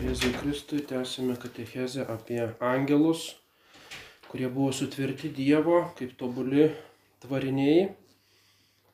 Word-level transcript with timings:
Jėzui 0.00 0.32
Kristui 0.36 0.80
tęsime 0.80 1.36
katechezę 1.36 2.06
apie 2.08 2.42
angelus, 2.60 3.34
kurie 4.28 4.48
buvo 4.48 4.72
sutvirti 4.72 5.30
Dievo 5.32 5.80
kaip 5.98 6.16
tobuli 6.20 6.68
tvariniai, 7.24 7.90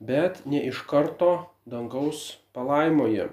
bet 0.01 0.43
ne 0.47 0.63
iš 0.69 0.83
karto 0.91 1.31
dangaus 1.65 2.39
palaimoje. 2.53 3.29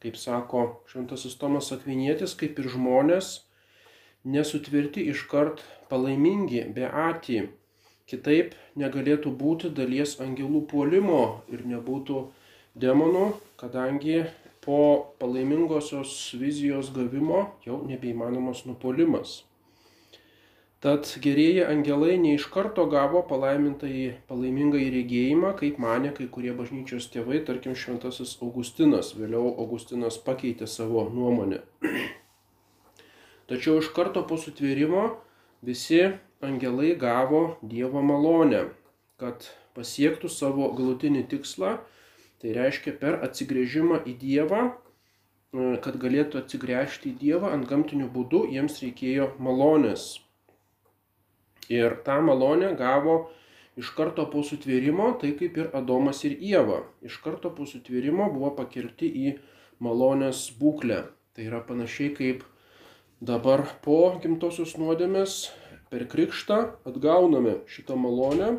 Kaip 0.00 0.16
sako 0.16 0.64
Šventasis 0.88 1.36
Tomas 1.36 1.68
Akvinėtis, 1.76 2.32
kaip 2.40 2.58
ir 2.60 2.70
žmonės, 2.72 3.42
nesutvirti 4.24 5.04
iš 5.12 5.26
kart 5.28 5.60
palaimingi, 5.92 6.64
beati. 6.76 7.42
Kitaip 8.10 8.56
negalėtų 8.80 9.30
būti 9.42 9.70
dalies 9.70 10.16
angelų 10.24 10.64
puolimo 10.72 11.20
ir 11.52 11.66
nebūtų 11.68 12.24
demonų, 12.80 13.26
kadangi 13.60 14.24
po 14.64 14.80
palaimingosios 15.20 16.16
vizijos 16.40 16.90
gavimo 16.96 17.44
jau 17.66 17.80
nebeįmanomas 17.86 18.64
nupolimas. 18.66 19.42
Tad 20.80 21.08
gerieji 21.20 21.64
angelai 21.64 22.14
ne 22.18 22.34
iš 22.38 22.46
karto 22.54 22.86
gavo 22.88 23.20
palaimintai 23.28 24.14
palaimingai 24.30 24.86
regėjimą, 24.94 25.52
kaip 25.58 25.76
mane 25.84 26.12
kai 26.16 26.28
kurie 26.36 26.54
bažnyčios 26.56 27.10
tėvai, 27.12 27.42
tarkim 27.44 27.76
Šventasis 27.76 28.38
Augustinas. 28.40 29.12
Vėliau 29.18 29.52
Augustinas 29.60 30.16
pakeitė 30.24 30.68
savo 30.70 31.04
nuomonę. 31.12 31.60
Tačiau 33.52 33.76
iš 33.82 33.92
karto 33.92 34.24
po 34.24 34.40
sutvėrimo 34.40 35.04
visi 35.60 36.00
angelai 36.40 36.94
gavo 36.96 37.44
Dievo 37.60 38.00
malonę, 38.00 38.66
kad 39.20 39.50
pasiektų 39.76 40.32
savo 40.32 40.72
galutinį 40.78 41.26
tikslą 41.34 41.76
Tai 42.40 42.54
reiškia 42.56 42.94
per 43.00 43.18
atsigrėžimą 43.26 43.98
į 44.08 44.14
Dievą, 44.20 44.60
e, 44.64 45.64
kad 45.84 45.98
galėtų 46.00 46.40
atsigręžti 46.40 47.10
į 47.10 47.18
Dievą 47.20 47.50
ant 47.52 47.66
gamtinių 47.68 48.06
būdų, 48.14 48.46
jiems 48.54 48.80
reikėjo 48.80 49.26
malonės. 49.46 50.06
Ir 51.70 52.00
tą 52.06 52.18
malonę 52.26 52.72
gavo 52.78 53.16
iš 53.78 53.92
karto 53.96 54.26
po 54.32 54.42
sutvėrimo, 54.46 55.12
tai 55.20 55.32
kaip 55.38 55.58
ir 55.60 55.70
Adomas 55.76 56.24
ir 56.26 56.34
Ieva. 56.36 56.82
Iš 57.06 57.20
karto 57.24 57.52
po 57.54 57.66
sutvėrimo 57.70 58.26
buvo 58.34 58.50
pakelti 58.58 59.08
į 59.08 59.36
malonės 59.80 60.48
būklę. 60.60 61.04
Tai 61.36 61.46
yra 61.46 61.62
panašiai 61.64 62.10
kaip 62.16 62.42
dabar 63.22 63.62
po 63.84 64.00
gimtosios 64.22 64.74
nuodėmės 64.80 65.44
per 65.92 66.08
krikštą 66.10 66.58
atgauname 66.90 67.60
šitą 67.70 67.96
malonę 67.98 68.56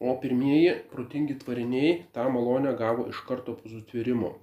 o 0.00 0.16
pirmieji 0.20 0.72
protingi 0.92 1.38
tvariniai 1.40 1.92
tą 2.12 2.26
malonę 2.32 2.74
gavo 2.78 3.06
iš 3.10 3.20
karto 3.28 3.54
po 3.56 3.70
sutvėrimo. 3.70 4.34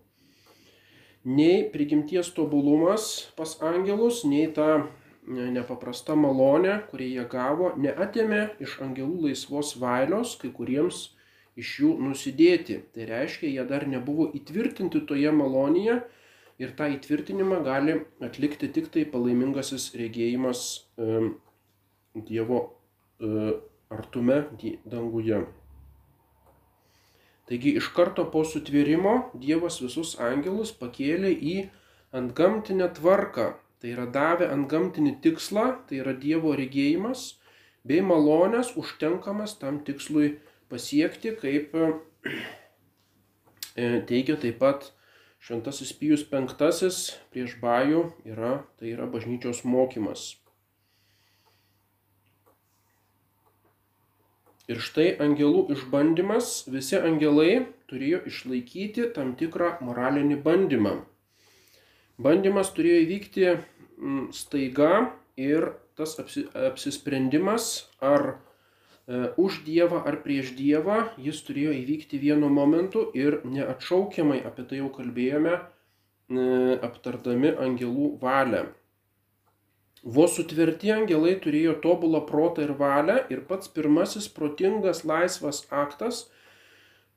Nei 1.37 1.67
prigimties 1.73 2.31
tobulumas 2.33 3.09
pas 3.37 3.53
angelus, 3.61 4.23
nei 4.25 4.47
ta 4.55 4.87
nepaprasta 5.27 6.15
malonė, 6.17 6.81
kurį 6.89 7.07
jie 7.15 7.25
gavo, 7.29 7.71
neatėmė 7.77 8.41
iš 8.63 8.79
angelų 8.85 9.27
laisvos 9.27 9.75
valios 9.81 10.35
kai 10.41 10.49
kuriems 10.55 11.11
iš 11.59 11.75
jų 11.83 11.91
nusidėti. 12.01 12.81
Tai 12.95 13.07
reiškia, 13.09 13.49
jie 13.51 13.65
dar 13.69 13.87
nebuvo 13.87 14.29
įtvirtinti 14.37 15.03
toje 15.07 15.31
malonėje 15.35 16.01
ir 16.61 16.75
tą 16.77 16.89
įtvirtinimą 16.95 17.61
gali 17.65 17.99
atlikti 18.23 18.69
tik 18.73 18.91
tai 18.93 19.05
palaimingasis 19.05 19.91
regėjimas 19.97 20.65
e, 20.97 21.31
Dievo 22.11 22.59
e, 23.21 23.53
artume 23.91 24.43
danguje. 24.85 25.45
Taigi 27.47 27.75
iš 27.79 27.89
karto 27.95 28.25
po 28.31 28.43
sutvėrimo 28.47 29.31
Dievas 29.35 29.81
visus 29.83 30.13
angelus 30.19 30.71
pakėlė 30.75 31.31
į 31.35 31.55
antgamtinę 32.15 32.87
tvarką, 32.95 33.51
tai 33.81 33.95
yra 33.95 34.05
davė 34.13 34.47
antgamtinį 34.53 35.17
tikslą, 35.25 35.65
tai 35.89 36.01
yra 36.03 36.13
Dievo 36.13 36.53
regėjimas, 36.57 37.41
bei 37.87 38.01
malonės 38.05 38.75
užtenkamas 38.77 39.57
tam 39.61 39.81
tikslui 39.85 40.35
pasiekti, 40.69 41.33
kaip 41.41 41.73
e, 41.75 41.87
teigia 44.07 44.37
taip 44.37 44.59
pat 44.61 44.91
Šventasis 45.41 45.95
Pijus 45.97 46.21
V 46.29 46.43
prieš 47.33 47.57
Bajų 47.63 48.03
yra, 48.29 48.61
tai 48.77 48.93
yra 48.93 49.09
bažnyčios 49.09 49.63
mokymas. 49.65 50.35
Ir 54.69 54.77
štai 54.79 55.17
angelų 55.19 55.65
išbandymas, 55.73 56.67
visi 56.69 56.95
angelai 56.95 57.65
turėjo 57.89 58.21
išlaikyti 58.29 59.09
tam 59.15 59.33
tikrą 59.35 59.79
moralinį 59.81 60.37
bandymą. 60.45 60.93
Bandymas 62.21 62.69
turėjo 62.75 63.01
įvykti 63.05 63.45
mm, 63.51 64.25
staiga 64.35 64.91
ir 65.39 65.71
tas 65.97 66.17
apsisprendimas 66.19 67.69
ar 68.03 68.25
e, 68.31 69.31
už 69.41 69.61
Dievą 69.65 70.01
ar 70.07 70.19
prieš 70.25 70.51
Dievą 70.57 70.99
jis 71.21 71.39
turėjo 71.47 71.73
įvykti 71.79 72.19
vienu 72.21 72.49
momentu 72.53 73.07
ir 73.17 73.39
neatšaukiamai, 73.45 74.41
apie 74.45 74.67
tai 74.69 74.81
jau 74.81 74.91
kalbėjome, 74.93 75.55
e, 75.57 76.45
aptardami 76.89 77.55
angelų 77.67 78.11
valią. 78.21 78.67
Vos 80.01 80.33
sutverti 80.37 80.89
angelai 80.93 81.35
turėjo 81.41 81.75
tobulą 81.81 82.23
protą 82.29 82.65
ir 82.65 82.75
valią 82.77 83.19
ir 83.33 83.43
pats 83.49 83.69
pirmasis 83.69 84.29
protingas 84.33 85.03
laisvas 85.05 85.65
aktas 85.69 86.23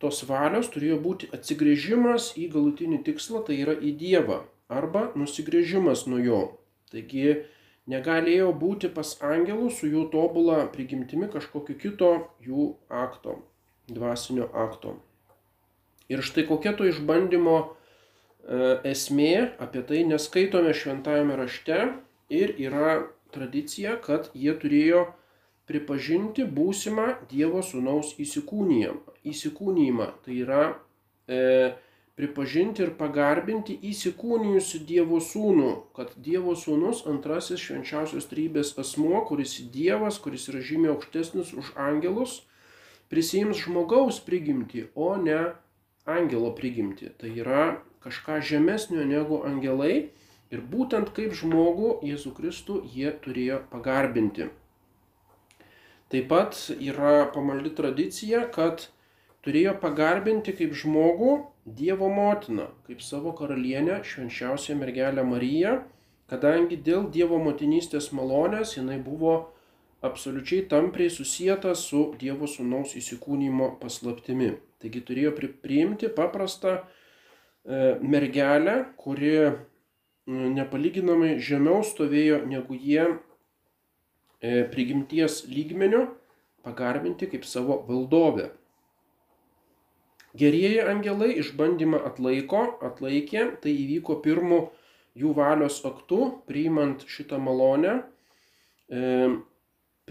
tos 0.02 0.24
valios 0.28 0.68
turėjo 0.72 0.98
būti 1.00 1.30
atsigrėžimas 1.32 2.34
į 2.36 2.50
galutinį 2.52 2.98
tikslą, 3.06 3.40
tai 3.46 3.56
yra 3.64 3.72
į 3.80 3.94
Dievą, 4.00 4.42
arba 4.74 5.08
nusigrėžimas 5.18 6.06
nuo 6.10 6.20
jo. 6.22 6.42
Taigi 6.92 7.44
negalėjo 7.90 8.52
būti 8.60 8.90
pas 8.94 9.14
angelų 9.24 9.70
su 9.78 9.90
jų 9.90 10.08
tobulą 10.12 10.64
prigimtimi 10.74 11.28
kažkokio 11.32 11.76
kito 11.80 12.12
jų 12.44 12.68
akto, 12.88 13.38
dvasinio 13.90 14.48
akto. 14.66 14.98
Ir 16.08 16.20
štai 16.24 16.44
kokia 16.48 16.74
to 16.76 16.86
išbandymo 16.88 17.56
e, 17.60 17.66
esmė, 18.92 19.56
apie 19.60 19.82
tai 19.88 20.04
neskaitome 20.08 20.74
šventajame 20.76 21.36
rašte, 21.40 21.78
ir 22.28 22.54
yra 22.60 23.06
tradicija, 23.34 23.96
kad 24.04 24.30
jie 24.34 24.54
turėjo 24.60 25.06
pripažinti 25.68 26.44
būsimą 26.44 27.06
Dievo 27.30 27.62
sūnaus 27.64 28.14
įsikūnijimą. 28.20 30.08
Tai 30.24 30.34
yra 30.36 30.62
e, 31.26 31.72
pripažinti 32.18 32.84
ir 32.84 32.92
pagarbinti 32.98 33.76
įsikūnijusi 33.90 34.80
Dievo 34.88 35.20
sūnų, 35.22 35.70
kad 35.96 36.12
Dievo 36.26 36.54
sūnus 36.58 37.04
antrasis 37.10 37.62
švenčiausios 37.62 38.28
trybės 38.30 38.74
asmuo, 38.78 39.24
kuris 39.28 39.56
Dievas, 39.74 40.20
kuris 40.22 40.48
yra 40.52 40.62
žymiai 40.62 40.94
aukštesnis 40.94 41.54
už 41.58 41.72
angelus, 41.88 42.42
prisijims 43.10 43.64
žmogaus 43.64 44.20
prigimti, 44.24 44.86
o 44.94 45.14
ne 45.16 45.40
angelo 46.06 46.54
prigimti. 46.54 47.10
Tai 47.18 47.32
yra 47.32 47.64
kažką 48.04 48.38
žemesnio 48.44 49.06
negu 49.08 49.42
angelai 49.46 50.10
Ir 50.54 50.60
būtent 50.70 51.08
kaip 51.16 51.32
žmogų 51.34 51.96
Jėzų 52.06 52.30
Kristų 52.36 52.76
jie 52.94 53.10
turėjo 53.24 53.62
pagarbinti. 53.72 54.50
Taip 56.12 56.28
pat 56.30 56.58
yra 56.76 57.24
pamaldi 57.34 57.72
tradicija, 57.74 58.44
kad 58.54 58.84
turėjo 59.42 59.72
pagarbinti 59.82 60.54
kaip 60.54 60.76
žmogų 60.78 61.32
Dievo 61.66 62.08
motiną, 62.12 62.66
kaip 62.84 63.02
savo 63.02 63.32
karalienę, 63.32 64.02
švenčiausią 64.04 64.76
mergelę 64.76 65.24
Mariją, 65.24 65.78
kadangi 66.28 66.76
dėl 66.76 67.06
Dievo 67.12 67.38
motinystės 67.40 68.10
malonės 68.12 68.74
jinai 68.76 68.98
buvo 69.00 69.36
absoliučiai 70.04 70.66
tampriai 70.68 71.10
susijęta 71.10 71.72
su 71.74 72.10
Dievo 72.20 72.44
sūnaus 72.50 72.92
įsikūnymo 73.00 73.70
paslaptimi. 73.80 74.50
Taigi 74.84 75.00
turėjo 75.08 75.32
priimti 75.64 76.10
paprastą 76.12 76.74
e, 76.76 76.82
mergelę, 78.04 78.74
kuri 79.00 79.32
nepalyginamai 80.28 81.38
žemiau 81.40 81.80
stovėjo 81.84 82.42
negu 82.48 82.76
jie 82.76 83.06
e, 83.08 84.64
prigimties 84.68 85.46
lygmenių 85.48 86.04
pagarbinti 86.64 87.28
kaip 87.32 87.48
savo 87.48 87.80
valdovę. 87.88 88.50
Gerieji 90.34 90.80
angelai 90.82 91.36
išbandymą 91.38 92.00
atlaiko, 92.08 92.64
atlaikė, 92.82 93.44
tai 93.62 93.74
įvyko 93.84 94.18
pirmu 94.24 94.64
jų 95.14 95.34
valios 95.36 95.78
aktu, 95.86 96.40
priimant 96.48 97.04
šitą 97.06 97.38
malonę, 97.38 98.00
e, 98.90 99.30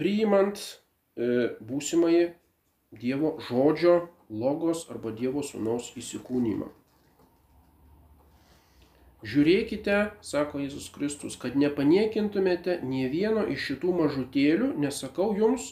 priimant 0.00 0.62
būsimąjį 1.14 2.24
Dievo 2.94 3.36
žodžio, 3.46 4.08
logos 4.30 4.86
arba 4.90 5.12
Dievo 5.14 5.42
sūnaus 5.46 5.92
įsikūnymą. 5.98 6.70
Žiūrėkite, 9.24 9.98
sako 10.20 10.60
Jėzus 10.60 10.90
Kristus, 10.92 11.38
kad 11.40 11.54
nepaniekintumėte 11.56 12.76
nie 12.84 13.06
vieno 13.08 13.46
iš 13.48 13.70
šitų 13.70 13.94
mažutėlių, 14.02 14.74
nesakau 14.84 15.30
jums, 15.38 15.70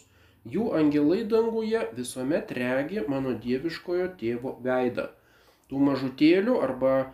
jų 0.49 0.73
angelai 0.79 1.23
danguje 1.29 1.87
visuomet 1.97 2.53
regi 2.57 3.03
mano 3.09 3.35
dieviškojo 3.39 4.13
tėvo 4.21 4.57
veidą. 4.65 5.09
Tų 5.71 5.81
mažutėlių 5.87 6.57
arba 6.61 6.95
e, 7.03 7.09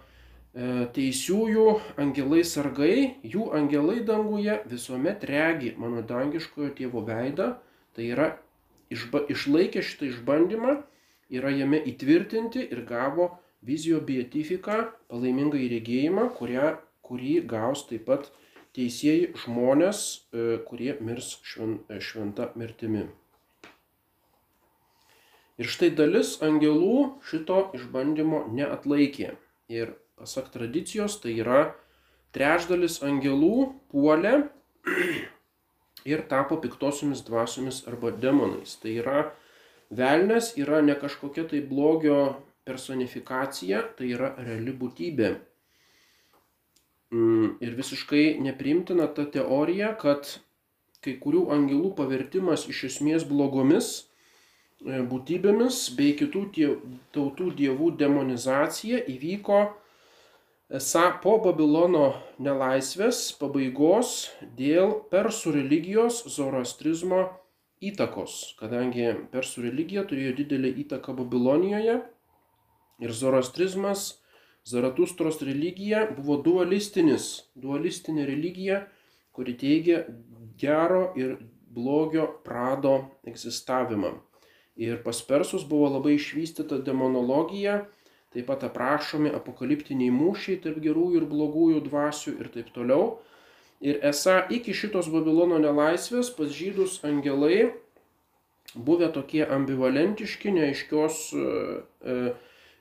teisiųjų 0.97 1.67
angelai 2.01 2.43
sargai, 2.49 3.15
jų 3.23 3.51
angelai 3.59 4.01
danguje 4.07 4.59
visuomet 4.71 5.25
regi 5.29 5.75
mano 5.79 6.03
dangiškojo 6.03 6.73
tėvo 6.79 7.05
veidą, 7.07 7.53
tai 7.95 8.11
yra 8.15 8.33
išba, 8.91 9.27
išlaikė 9.29 9.85
šitą 9.85 10.09
išbandymą, 10.13 10.79
yra 11.29 11.53
jame 11.53 11.81
įtvirtinti 11.93 12.65
ir 12.73 12.85
gavo 12.89 13.35
vizijo 13.63 14.01
beatifiką, 14.01 14.89
palaimingą 15.13 15.61
įregėjimą, 15.61 16.29
kurią, 16.39 16.77
kurį 17.05 17.41
gaus 17.51 17.85
taip 17.89 18.07
pat 18.09 18.31
teisėjai 18.76 19.32
žmonės, 19.44 20.03
e, 20.32 20.59
kurie 20.69 20.94
mirs 21.00 21.32
e, 21.37 21.99
šventa 22.00 22.50
mirtimi. 22.59 23.06
Ir 25.59 25.67
štai 25.67 25.91
dalis 25.99 26.37
angelų 26.44 27.20
šito 27.26 27.65
išbandymo 27.75 28.44
neatlaikė. 28.55 29.32
Ir 29.69 29.97
pasak 30.19 30.53
tradicijos, 30.55 31.19
tai 31.23 31.35
yra 31.43 31.73
trečdalis 32.37 33.00
angelų 33.03 33.73
puolė 33.91 34.37
ir 36.12 36.23
tapo 36.31 36.61
piktosiomis 36.62 37.25
dvasiomis 37.26 37.82
arba 37.91 38.12
demonais. 38.15 38.76
Tai 38.79 38.94
yra 39.03 39.25
velnės 39.91 40.55
yra 40.61 40.82
ne 40.85 40.94
kažkokia 40.99 41.49
tai 41.50 41.65
blogio 41.65 42.20
personifikacija 42.69 43.82
tai 43.99 44.12
yra 44.15 44.35
reali 44.38 44.75
būtybė. 44.76 45.32
Mm, 47.14 47.56
ir 47.64 47.75
visiškai 47.78 48.37
neprimtina 48.44 49.06
ta 49.16 49.25
teorija, 49.32 49.94
kad 50.00 50.28
kai 51.05 51.14
kurių 51.22 51.46
angelų 51.55 51.94
pavertimas 51.96 52.66
iš 52.69 52.82
esmės 52.90 53.25
blogomis 53.28 53.88
e, 53.96 55.00
būtybėmis 55.12 55.78
bei 55.96 56.12
kitų 56.19 56.43
tautų 57.16 57.52
dievų 57.60 57.93
demonizacija 58.02 59.00
įvyko 59.14 59.62
esą 60.81 61.06
po 61.22 61.38
Babilono 61.46 62.10
nelaisvės 62.44 63.22
pabaigos 63.40 64.28
dėl 64.58 64.99
persų 65.14 65.55
religijos 65.56 66.20
zoroastrizmo 66.34 67.25
įtakos, 67.81 68.58
kadangi 68.60 69.14
persų 69.32 69.64
religija 69.70 70.05
turėjo 70.05 70.37
didelį 70.43 70.75
įtaką 70.84 71.16
Babilonijoje 71.22 72.02
Ir 72.99 73.12
zoroastrizmas, 73.14 74.19
Zaratustros 74.66 75.40
religija 75.43 76.06
buvo 76.16 76.38
dualistinis, 76.44 77.28
dualistinė 77.56 78.26
religija, 78.28 78.82
kuri 79.32 79.55
teigia 79.56 80.02
gero 80.60 81.12
ir 81.16 81.37
blogio 81.72 82.26
prado 82.44 82.94
egzistavimą. 83.28 84.12
Ir 84.78 85.00
pas 85.02 85.20
persus 85.26 85.64
buvo 85.66 85.88
labai 85.96 86.16
išvystyta 86.19 86.78
demonologija, 86.87 87.81
taip 88.34 88.46
pat 88.50 88.66
aprašomi 88.69 89.32
apokaliptiniai 89.34 90.12
mūšiai 90.14 90.60
tarp 90.62 90.78
gerųjų 90.84 91.22
ir 91.22 91.26
blogųjų 91.31 91.82
dvasių 91.88 92.37
ir 92.38 92.52
taip 92.55 92.70
toliau. 92.75 93.19
Ir 93.81 94.00
esą 94.05 94.40
iki 94.55 94.75
šitos 94.75 95.08
Babilono 95.10 95.58
nelaisvės 95.62 96.31
pas 96.34 96.50
žydus 96.50 96.99
angelai 97.06 97.70
buvę 98.75 99.08
tokie 99.14 99.44
ambivalentiški, 99.46 100.50
neaiškios 100.55 101.20
e, 101.32 101.44
E, 101.99 102.32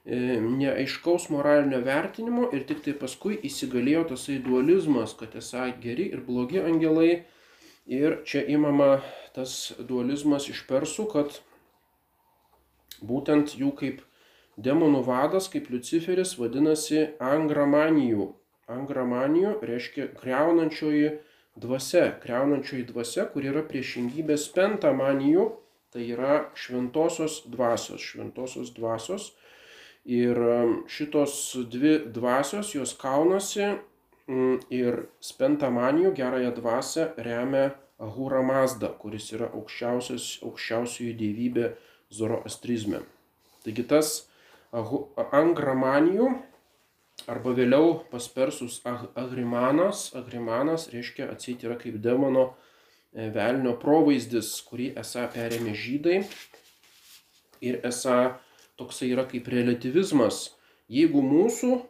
neaiškaus 0.08 1.28
moralinio 1.30 1.82
vertinimo 1.84 2.48
ir 2.56 2.64
tik 2.68 2.84
tai 2.86 2.94
paskui 2.96 3.36
įsigalėjo 3.50 4.06
tasai 4.14 4.38
dualizmas, 4.44 5.14
kad 5.20 5.36
esą 5.36 5.68
geri 5.84 6.08
ir 6.16 6.24
blogi 6.24 6.62
angelai. 6.64 7.26
Ir 7.88 8.22
čia 8.28 8.44
įmama 8.52 9.02
tas 9.36 9.74
dualizmas 9.80 10.50
iš 10.52 10.66
persų, 10.68 11.08
kad 11.12 11.38
būtent 13.00 13.56
jų 13.60 13.72
kaip 13.80 14.02
demonų 14.58 15.04
vadas, 15.08 15.48
kaip 15.52 15.70
Luciferis, 15.72 16.36
vadinasi 16.40 17.14
angramanijų. 17.24 18.34
Angramanijų 18.68 19.54
reiškia 19.64 20.10
greunančioji 20.20 21.14
dvasia, 21.56 22.10
greunančioji 22.24 22.90
dvasia, 22.92 23.28
kur 23.32 23.48
yra 23.48 23.64
priešingybės 23.64 24.50
pentamanijų, 24.56 25.48
tai 25.96 26.10
yra 26.12 26.48
šventosios 26.60 27.46
dvasios, 27.48 28.04
šventosios 28.04 28.74
dvasios 28.76 29.32
Ir 30.08 30.40
um, 30.40 30.78
šitos 30.88 31.58
dvi 31.68 31.98
dvasios, 32.16 32.72
jos 32.76 32.94
kaunasi 32.96 33.66
mm, 33.68 34.62
ir 34.72 35.02
spentamanijų 35.20 36.14
gerąją 36.16 36.54
dvasę 36.56 37.10
remia 37.18 37.74
Ahura 38.00 38.44
Mazda, 38.46 38.94
kuris 39.02 39.32
yra 39.34 39.50
aukščiausioji 39.58 41.14
dievybė 41.18 41.72
zoroastrizme. 42.14 43.02
Taigi 43.66 43.84
tas 43.90 44.28
angramanijų 44.72 46.30
arba 47.28 47.54
vėliau 47.58 47.98
pas 48.12 48.28
persus 48.32 48.80
agrimanas, 49.18 50.12
agrimanas 50.16 50.88
reiškia 50.94 51.32
atseit 51.34 51.64
yra 51.66 51.76
kaip 51.82 51.98
demono 52.04 52.46
e, 52.48 53.28
velnio 53.34 53.74
provaizdis, 53.82 54.54
kurį 54.70 54.92
esą 55.02 55.26
perėmė 55.34 55.74
žydai 55.76 56.20
ir 57.66 57.80
esą 57.88 58.38
toksai 58.80 59.12
yra 59.14 59.26
kaip 59.30 59.50
relativizmas. 59.52 60.54
Jeigu 60.88 61.22
mūsų, 61.26 61.82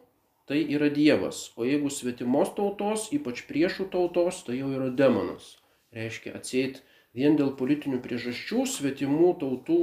tai 0.48 0.62
yra 0.74 0.88
Dievas, 0.90 1.48
o 1.56 1.66
jeigu 1.68 1.92
svetimos 1.92 2.54
tautos, 2.56 3.10
ypač 3.14 3.44
priešų 3.48 3.90
tautos, 3.92 4.42
tai 4.46 4.58
jau 4.58 4.72
yra 4.74 4.88
demonas. 4.90 5.56
Reiškia, 5.94 6.34
atseit 6.40 6.82
vien 7.16 7.36
dėl 7.38 7.54
politinių 7.58 8.00
priežasčių 8.04 8.64
svetimų 8.68 9.34
tautų 9.42 9.80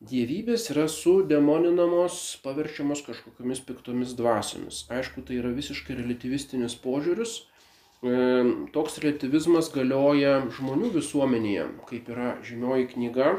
dievybės 0.00 0.70
yra 0.72 0.86
sudemoninamos, 0.88 2.40
paverčiamos 2.44 3.04
kažkokiamis 3.04 3.60
piktomis 3.66 4.16
dvasiomis. 4.16 4.84
Aišku, 4.88 5.26
tai 5.26 5.40
yra 5.42 5.52
visiškai 5.54 5.98
relativistinis 5.98 6.78
požiūris. 6.80 7.36
E, 8.00 8.14
toks 8.72 8.96
relativizmas 9.04 9.68
galioja 9.74 10.38
žmonių 10.56 10.94
visuomenėje, 10.96 11.66
kaip 11.90 12.08
yra 12.14 12.36
žymioji 12.46 12.88
knyga 12.94 13.34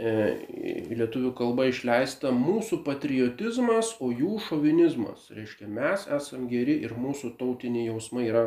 lietuvių 0.00 1.32
kalbą 1.36 1.66
išleista 1.68 2.30
mūsų 2.32 2.80
patriotizmas, 2.86 3.96
o 4.00 4.10
jų 4.12 4.38
šovinizmas. 4.46 5.28
Reiškia, 5.34 5.68
mes 5.68 6.06
esam 6.08 6.46
geri 6.48 6.78
ir 6.84 6.94
mūsų 6.96 7.34
tautiniai 7.40 7.90
jausmai 7.90 8.28
yra 8.30 8.46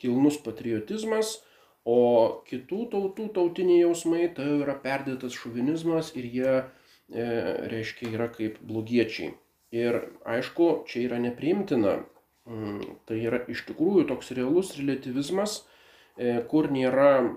kilnus 0.00 0.36
patriotizmas, 0.44 1.38
o 1.88 2.42
kitų 2.48 2.82
tautų 2.92 3.30
tautiniai 3.36 3.80
jausmai 3.84 4.28
tai 4.36 4.48
yra 4.60 4.76
perdėtas 4.82 5.36
šovinizmas 5.36 6.12
ir 6.16 6.28
jie, 6.28 6.54
e, 7.08 7.28
reiškia, 7.72 8.12
yra 8.12 8.28
kaip 8.32 8.60
blogiečiai. 8.60 9.32
Ir 9.72 10.02
aišku, 10.26 10.84
čia 10.90 11.06
yra 11.06 11.20
nepriimtina. 11.22 12.00
Mm, 12.50 12.96
tai 13.06 13.20
yra 13.22 13.40
iš 13.48 13.62
tikrųjų 13.68 14.08
toks 14.10 14.32
realus 14.36 14.74
relativizmas, 14.76 15.62
e, 16.18 16.40
kur 16.50 16.68
nėra 16.72 17.30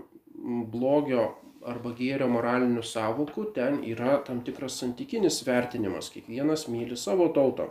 blogio 0.73 1.29
arba 1.69 1.93
gėrio 1.97 2.27
moralinių 2.31 2.83
savokų, 2.85 3.45
ten 3.55 3.79
yra 3.87 4.17
tam 4.27 4.41
tikras 4.47 4.77
santykinis 4.81 5.41
vertinimas, 5.47 6.09
kiekvienas 6.13 6.67
myli 6.71 6.97
savo 6.99 7.29
tautą. 7.35 7.69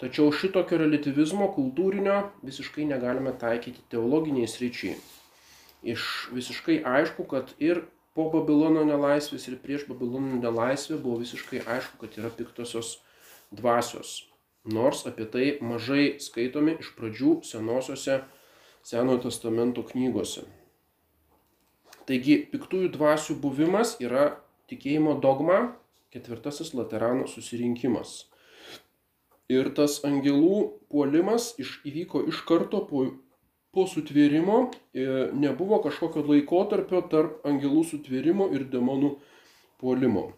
Tačiau 0.00 0.28
šitokio 0.28 0.76
relativizmo 0.82 1.48
kultūrinio 1.56 2.16
visiškai 2.44 2.84
negalime 2.88 3.32
taikyti 3.40 3.84
teologiniai 3.92 4.48
sryčiai. 4.52 4.98
Iš 5.86 6.02
visiškai 6.36 6.82
aišku, 6.84 7.24
kad 7.30 7.54
ir 7.62 7.86
po 8.16 8.28
Babilono 8.32 8.84
nelaisvės 8.88 9.48
ir 9.48 9.56
prieš 9.62 9.86
Babilono 9.88 10.36
nelaisvę 10.42 10.98
buvo 11.00 11.22
visiškai 11.22 11.62
aišku, 11.64 12.00
kad 12.02 12.20
yra 12.20 12.32
piktosios 12.32 12.98
dvasios. 13.50 14.26
Nors 14.66 15.04
apie 15.08 15.28
tai 15.32 15.48
mažai 15.62 16.16
skaitomi 16.20 16.76
iš 16.82 16.92
pradžių 16.98 17.38
senosiose 17.46 18.20
Senojo 18.86 19.24
testamento 19.24 19.82
knygose. 19.82 20.44
Taigi 22.06 22.38
piktųjų 22.52 22.92
dvasių 22.94 23.34
buvimas 23.42 23.96
yra 24.02 24.36
tikėjimo 24.70 25.16
dogma, 25.22 25.74
ketvirtasis 26.14 26.72
Laterano 26.78 27.26
susirinkimas. 27.30 28.24
Ir 29.50 29.70
tas 29.74 30.00
angelų 30.06 30.60
puolimas 30.90 31.52
iš, 31.62 31.80
įvyko 31.86 32.24
iš 32.30 32.40
karto 32.46 32.82
po, 32.86 33.04
po 33.74 33.86
sutvėrimo, 33.90 34.70
e, 34.94 35.06
nebuvo 35.34 35.78
kažkokio 35.84 36.24
laikotarpio 36.26 37.02
tarp 37.10 37.46
angelų 37.46 37.84
sutvėrimo 37.90 38.48
ir 38.54 38.66
demonų 38.70 39.12
puolimo. 39.82 40.28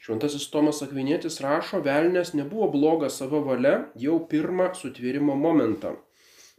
Šventasis 0.00 0.46
Tomas 0.50 0.78
Akvinėtis 0.84 1.42
rašo, 1.44 1.82
velnės 1.84 2.32
nebuvo 2.32 2.70
blogas 2.72 3.18
savo 3.20 3.42
valia 3.44 3.90
jau 4.00 4.16
pirmą 4.30 4.70
sutvėrimo 4.78 5.34
momentą. 5.36 5.98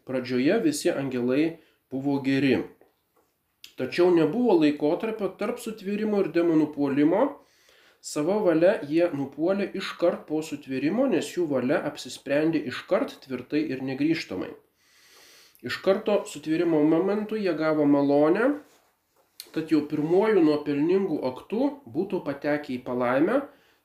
Pradžioje 0.06 0.60
visi 0.62 0.92
angelai 0.94 1.58
buvo 1.92 2.20
geri. 2.26 2.60
Tačiau 3.82 4.12
nebuvo 4.14 4.60
laikotarpio 4.62 5.32
tarp 5.40 5.58
sutvėrimo 5.58 6.20
ir 6.22 6.28
demonų 6.36 6.68
puolimo. 6.76 7.22
Savo 8.06 8.36
valia 8.46 8.76
jie 8.86 9.08
nupuolė 9.18 9.66
iškart 9.80 10.28
po 10.28 10.42
sutvėrimo, 10.46 11.08
nes 11.10 11.32
jų 11.34 11.48
valia 11.50 11.80
apsisprendė 11.90 12.62
iškart 12.70 13.16
tvirtai 13.24 13.62
ir 13.74 13.82
negryžtamai. 13.88 14.52
Iš 15.66 15.80
karto 15.88 16.20
sutvėrimo 16.30 16.84
momentu 16.92 17.40
jie 17.42 17.56
gavo 17.58 17.88
malonę, 17.96 18.52
tad 19.58 19.74
jau 19.74 19.82
pirmojų 19.90 20.46
nuopelningų 20.46 21.18
aktų 21.32 21.72
būtų 21.98 22.22
patekę 22.30 22.76
į 22.78 22.80
palaimę, 22.86 23.40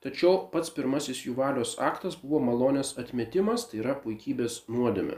tačiau 0.05 0.35
pats 0.53 0.69
pirmasis 0.77 1.23
jų 1.25 1.33
valios 1.41 1.73
aktas 1.89 2.21
buvo 2.21 2.43
malonės 2.51 2.93
atmetimas, 3.01 3.65
tai 3.71 3.81
yra 3.81 3.97
puikybės 4.05 4.61
nuodėmė. 4.69 5.17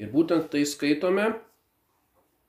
Ir 0.00 0.16
būtent 0.16 0.48
tai 0.48 0.64
skaitome 0.64 1.28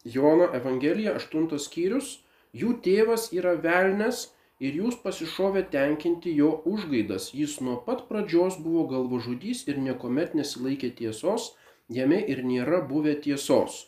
Jono 0.04 0.50
Evangelija 0.58 1.16
8 1.20 1.58
skyrius. 1.60 2.20
Jų 2.54 2.76
tėvas 2.86 3.30
yra 3.32 3.54
velnes 3.64 4.26
ir 4.60 4.76
jūs 4.76 4.98
pasišovė 5.04 5.64
tenkinti 5.74 6.34
jo 6.36 6.52
užgaidas. 6.68 7.30
Jis 7.34 7.60
nuo 7.66 7.78
pat 7.86 8.04
pradžios 8.10 8.60
buvo 8.60 8.88
galvožudys 8.92 9.64
ir 9.72 9.80
niekuomet 9.80 10.36
nesilaikė 10.38 10.92
tiesos, 11.00 11.54
jame 11.88 12.20
ir 12.34 12.44
nėra 12.44 12.82
buvę 12.92 13.16
tiesos. 13.24 13.86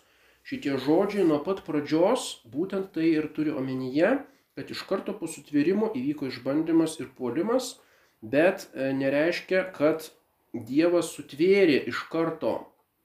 Šitie 0.47 0.77
žodžiai 0.85 1.27
nuo 1.27 1.39
pat 1.43 1.63
pradžios 1.67 2.43
būtent 2.55 2.91
tai 2.95 3.09
ir 3.13 3.29
turi 3.35 3.51
omenyje, 3.51 4.17
kad 4.55 4.71
iš 4.71 4.83
karto 4.89 5.15
po 5.17 5.27
sutvėrimo 5.27 5.91
įvyko 5.97 6.29
išbandymas 6.29 6.99
ir 6.99 7.09
puolimas, 7.17 7.77
bet 8.21 8.67
e, 8.73 8.91
nereiškia, 8.95 9.71
kad 9.75 10.11
Dievas 10.53 11.07
sutvėrė 11.15 11.79
iš 11.89 12.03
karto 12.13 12.53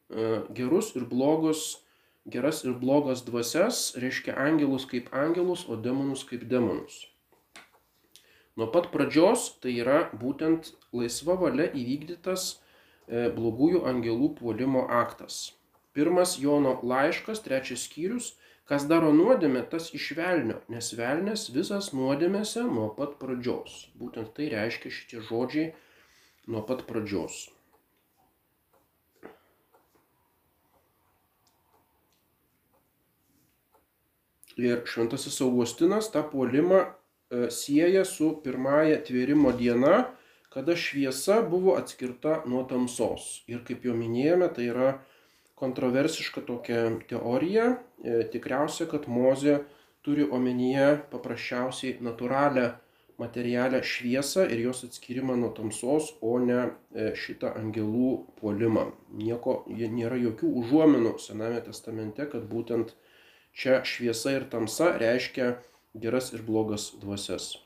E, 0.09 0.41
gerus 0.57 0.95
ir 0.97 1.05
blogus, 1.05 1.85
geras 2.33 2.65
ir 2.65 2.75
blogas 2.81 3.25
dvasias, 3.27 3.83
reiškia 3.97 4.37
angelus 4.47 4.87
kaip 4.91 5.09
angelus, 5.13 5.65
o 5.69 5.77
demonus 5.77 6.25
kaip 6.29 6.45
demonus. 6.51 7.07
Nuo 8.59 8.67
pat 8.75 8.89
pradžios 8.95 9.53
tai 9.63 9.77
yra 9.79 9.99
būtent 10.21 10.73
laisva 10.93 11.37
valia 11.39 11.69
įvykdytas 11.71 12.47
e, 12.51 13.29
blogųjų 13.37 13.85
angelų 13.87 14.33
puolimo 14.41 14.83
aktas. 15.01 15.37
Pirmas 15.95 16.37
Jono 16.43 16.73
laiškas, 16.83 17.45
trečias 17.45 17.85
skyrius, 17.87 18.33
kas 18.69 18.85
daro 18.91 19.13
nuodėmę, 19.15 19.63
tas 19.73 19.89
išvelnio, 19.97 20.59
nes 20.75 20.91
velnės 20.99 21.49
visas 21.55 21.93
nuodėmėse 21.97 22.67
nuo 22.67 22.89
pat 22.99 23.15
pradžios. 23.23 23.85
Būtent 24.01 24.35
tai 24.37 24.51
reiškia 24.53 24.93
šitie 24.97 25.23
žodžiai 25.31 25.71
nuo 26.51 26.65
pat 26.67 26.85
pradžios. 26.91 27.47
Ir 34.59 34.83
šventasis 34.91 35.38
Augustinas 35.45 36.11
tą 36.11 36.25
puolimą 36.27 36.81
e, 36.83 36.88
sieja 37.55 38.03
su 38.09 38.33
pirmąja 38.43 38.99
tvėrimo 39.07 39.53
diena, 39.55 40.09
kada 40.50 40.75
šviesa 40.75 41.43
buvo 41.47 41.77
atskirta 41.79 42.41
nuo 42.50 42.65
tamsos. 42.67 43.45
Ir 43.47 43.62
kaip 43.69 43.87
jau 43.87 43.95
minėjome, 43.95 44.49
tai 44.57 44.67
yra 44.73 44.88
kontroversiška 45.59 46.43
tokia 46.49 46.88
teorija. 47.11 47.77
E, 48.03 48.25
tikriausia, 48.33 48.88
kad 48.91 49.07
Mozė 49.07 49.61
turi 50.07 50.27
omenyje 50.27 50.91
paprasčiausiai 51.12 51.99
natūralią 52.03 52.73
materialią 53.19 53.81
šviesą 53.83 54.47
ir 54.47 54.61
jos 54.62 54.85
atskirimą 54.87 55.37
nuo 55.37 55.50
tamsos, 55.55 56.12
o 56.23 56.38
ne 56.38 56.59
e, 56.62 57.11
šitą 57.19 57.50
angelų 57.59 58.12
puolimą. 58.38 58.85
Nieko, 59.19 59.65
nėra 59.71 60.19
jokių 60.23 60.53
užuominų 60.62 61.17
Sename 61.23 61.59
testamente, 61.67 62.29
kad 62.31 62.47
būtent 62.50 62.95
Čia 63.52 63.81
šviesa 63.85 64.37
ir 64.37 64.45
tamsa 64.50 64.93
reiškia 64.99 65.55
geras 65.95 66.33
ir 66.33 66.43
blogas 66.47 66.93
dvasias. 67.00 67.57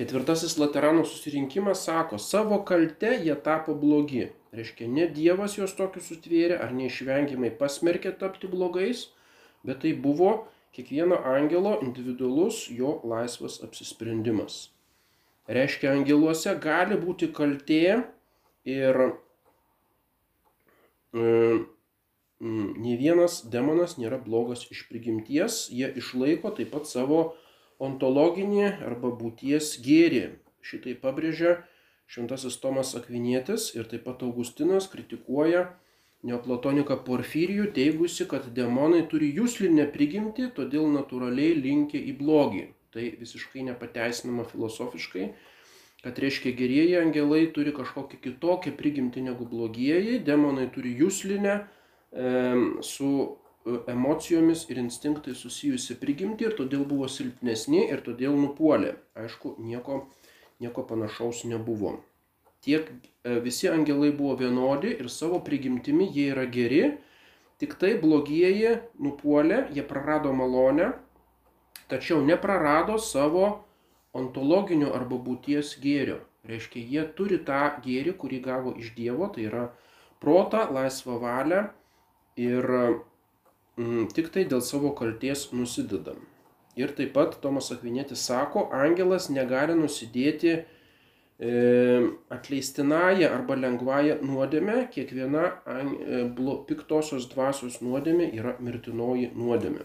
Ketvirtasis 0.00 0.56
Laterano 0.56 1.04
susirinkimas 1.04 1.84
sako, 1.84 2.18
savo 2.18 2.62
kalte 2.64 3.18
jie 3.20 3.34
tapo 3.44 3.74
blogi. 3.74 4.30
Reiškia, 4.56 4.86
ne 4.88 5.04
Dievas 5.12 5.58
juos 5.58 5.74
tokius 5.76 6.06
sutvėrė 6.08 6.56
ar 6.64 6.72
neišvengiamai 6.72 7.50
pasmerkė 7.58 8.14
tapti 8.22 8.48
blogais, 8.48 9.02
bet 9.62 9.82
tai 9.84 9.92
buvo 10.06 10.30
kiekvieno 10.72 11.18
angelo 11.34 11.76
individualus 11.84 12.62
jo 12.72 12.96
laisvas 13.12 13.60
apsisprendimas. 13.66 14.70
Reiškia, 15.50 15.92
angeluose 15.98 16.56
gali 16.64 16.96
būti 16.96 17.28
kaltė 17.36 18.00
ir 18.64 19.00
ne 21.14 22.96
vienas 23.00 23.40
demonas 23.52 23.96
nėra 23.98 24.20
blogas 24.24 24.66
iš 24.70 24.86
prigimties, 24.88 25.66
jie 25.70 25.90
išlaiko 26.02 26.52
taip 26.56 26.72
pat 26.74 26.88
savo 26.88 27.34
ontologinį 27.80 28.66
arba 28.86 29.12
būties 29.22 29.76
gėrį. 29.84 30.24
Šitai 30.60 30.94
pabrėžia 31.02 31.58
šventasis 32.10 32.58
Tomas 32.60 32.94
Akvinėtis 32.98 33.70
ir 33.76 33.88
taip 33.88 34.04
pat 34.08 34.22
Augustinas 34.26 34.88
kritikuoja 34.92 35.68
neoplatoniką 36.26 36.98
Porfirijų, 37.06 37.70
teigusi, 37.76 38.26
kad 38.28 38.50
demonai 38.56 39.06
turi 39.08 39.30
jūslinę 39.36 39.86
prigimtį, 39.94 40.50
todėl 40.56 40.90
natūraliai 40.92 41.54
linkia 41.56 42.00
į 42.10 42.16
blogį. 42.18 42.66
Tai 42.92 43.06
visiškai 43.20 43.64
nepateisinama 43.70 44.44
filosofiškai 44.50 45.30
kad 46.04 46.18
reiškia 46.18 46.52
gerieji 46.56 46.96
angelai 47.00 47.44
turi 47.54 47.74
kažkokią 47.76 48.20
kitokią 48.24 48.72
prigimtį 48.78 49.26
negu 49.28 49.46
blogieji, 49.48 50.20
demonai 50.24 50.70
turi 50.72 50.94
jūslinę 50.96 51.56
e, 51.60 52.32
su 52.86 53.10
emocijomis 53.88 54.64
ir 54.70 54.80
instinktai 54.80 55.34
susijusi 55.36 55.98
prigimti 56.00 56.48
ir 56.48 56.56
todėl 56.56 56.86
buvo 56.88 57.08
silpnesni 57.08 57.84
ir 57.90 58.00
todėl 58.06 58.38
nupuolė. 58.40 58.94
Aišku, 59.20 59.58
nieko, 59.60 60.06
nieko 60.64 60.86
panašaus 60.88 61.44
nebuvo. 61.44 61.98
Tiek 62.64 62.88
e, 62.88 63.36
visi 63.44 63.68
angelai 63.68 64.10
buvo 64.16 64.38
vienodi 64.40 64.94
ir 64.96 65.08
savo 65.12 65.40
prigimtimi 65.44 66.08
jie 66.14 66.30
yra 66.32 66.46
geri, 66.48 66.82
tik 67.60 67.76
tai 67.80 67.94
blogieji 68.00 68.78
nupuolė, 69.00 69.66
jie 69.76 69.84
prarado 69.84 70.32
malonę, 70.32 70.94
tačiau 71.92 72.24
neprarado 72.24 72.96
savo 72.96 73.66
ontologinio 74.16 74.90
arba 74.96 75.18
būties 75.26 75.76
gėrio. 75.82 76.20
Reiškia, 76.48 76.82
jie 76.92 77.04
turi 77.16 77.38
tą 77.44 77.60
gėrį, 77.84 78.16
kurį 78.20 78.40
gavo 78.46 78.72
iš 78.80 78.94
Dievo, 78.96 79.28
tai 79.34 79.44
yra 79.50 79.66
protą, 80.24 80.64
laisvą 80.72 81.18
valią 81.20 81.66
ir 82.40 82.66
mm, 83.76 84.08
tik 84.16 84.32
tai 84.34 84.46
dėl 84.48 84.64
savo 84.64 84.94
kalties 84.96 85.50
nusidedam. 85.52 86.24
Ir 86.80 86.94
taip 86.96 87.12
pat 87.16 87.36
Tomas 87.42 87.68
Akvinėtis 87.74 88.22
sako, 88.24 88.68
angelas 88.72 89.28
negali 89.28 89.74
nusidėti 89.76 90.52
e, 90.56 90.64
atleistinąją 92.32 93.30
arba 93.36 93.58
lengvąją 93.58 94.20
nuodėmę, 94.24 94.86
kiekviena 94.94 95.46
e, 95.50 96.24
piktosios 96.70 97.28
dvasios 97.34 97.80
nuodėmė 97.84 98.30
yra 98.38 98.56
mirtinoji 98.64 99.32
nuodėmė. 99.36 99.84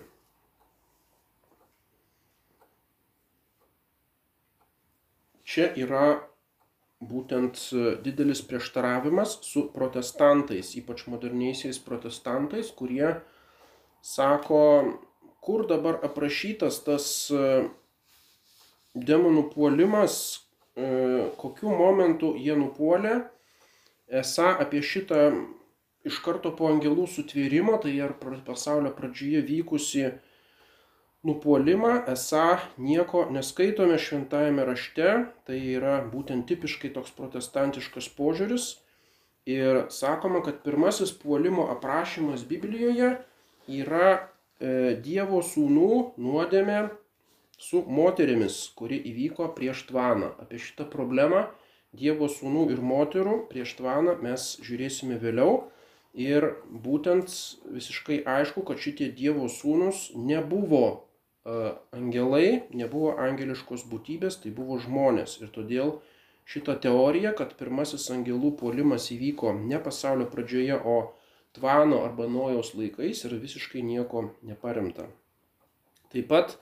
Čia 5.56 5.70
yra 5.80 6.08
būtent 7.00 7.56
didelis 8.04 8.42
prieštaravimas 8.44 9.38
su 9.48 9.70
protestantais, 9.72 10.74
ypač 10.76 11.06
moderniaisiais 11.08 11.80
protestantais, 11.80 12.74
kurie 12.76 13.14
sako, 14.04 14.60
kur 15.40 15.64
dabar 15.70 16.02
aprašytas 16.04 16.82
tas 16.84 17.08
e, 17.32 17.46
demonų 18.96 19.46
puolimas, 19.54 20.18
e, 20.76 21.32
kokiu 21.40 21.72
momentu 21.72 22.34
jie 22.36 22.60
nupuolė, 22.60 23.22
esą 24.12 24.58
apie 24.60 24.84
šitą 24.84 25.22
iš 26.06 26.20
karto 26.26 26.52
po 26.60 26.68
angelų 26.74 27.08
sutvėrimo, 27.16 27.80
tai 27.80 27.96
ir 27.96 28.12
pasaulio 28.44 28.92
pradžioje 29.00 29.46
vykusi 29.48 30.10
nupuolimą 31.26 31.94
esą 32.12 32.58
nieko 32.78 33.26
neskaitome 33.34 33.98
šventajame 34.02 34.66
rašte, 34.68 35.14
tai 35.48 35.60
yra 35.74 35.98
būtent 36.12 36.46
tipiškai 36.50 36.92
toks 36.96 37.14
protestantiškas 37.18 38.12
požiūris. 38.18 38.68
Ir 39.50 39.86
sakoma, 39.94 40.42
kad 40.46 40.64
pirmasis 40.66 41.12
puolimo 41.22 41.68
aprašymas 41.74 42.46
Biblijoje 42.50 43.12
yra 43.70 44.08
e, 44.14 44.96
Dievo 45.06 45.42
sūnų 45.46 45.90
nuodėmė 46.18 46.80
su 47.62 47.84
moterimis, 47.88 48.58
kuri 48.78 48.98
įvyko 49.12 49.52
prieš 49.58 49.86
tvaną. 49.92 50.34
Apie 50.42 50.62
šitą 50.62 50.88
problemą 50.90 51.46
Dievo 51.96 52.28
sūnų 52.30 52.68
ir 52.74 52.82
moterų 52.84 53.46
prieš 53.52 53.78
tvaną 53.80 54.18
mes 54.26 54.56
žiūrėsime 54.66 55.18
vėliau. 55.22 55.64
Ir 56.16 56.48
būtent 56.70 57.32
visiškai 57.76 58.22
aišku, 58.24 58.64
kad 58.68 58.80
šitie 58.80 59.10
Dievo 59.12 59.50
sūnus 59.52 60.10
nebuvo 60.16 61.06
angelai 61.46 62.66
nebuvo 62.74 63.14
angeliškos 63.22 63.86
būtybės, 63.90 64.40
tai 64.42 64.52
buvo 64.56 64.80
žmonės. 64.82 65.38
Ir 65.44 65.52
todėl 65.54 66.00
šitą 66.50 66.78
teoriją, 66.82 67.36
kad 67.38 67.54
pirmasis 67.60 68.10
angelų 68.14 68.56
puolimas 68.62 69.12
įvyko 69.14 69.54
ne 69.60 69.80
pasaulio 69.82 70.26
pradžioje, 70.32 70.80
o 70.82 71.14
Tvano 71.56 72.02
arba 72.04 72.26
Nojaus 72.28 72.74
laikais 72.76 73.22
yra 73.24 73.38
visiškai 73.40 73.80
nieko 73.86 74.26
neparemta. 74.44 75.06
Taip 76.12 76.28
pat 76.28 76.58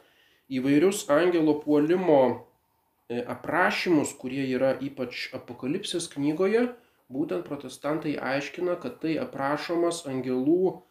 įvairius 0.53 1.07
angelo 1.09 1.55
puolimo 1.63 2.19
e, 2.29 3.23
aprašymus, 3.23 4.13
kurie 4.19 4.43
yra 4.53 4.75
ypač 4.77 5.31
apokalipsės 5.33 6.05
knygoje, 6.13 6.67
būtent 7.09 7.47
protestantai 7.47 8.13
aiškina, 8.21 8.77
kad 8.83 8.99
tai 9.01 9.15
aprašomas 9.23 10.03
angelų 10.09 10.83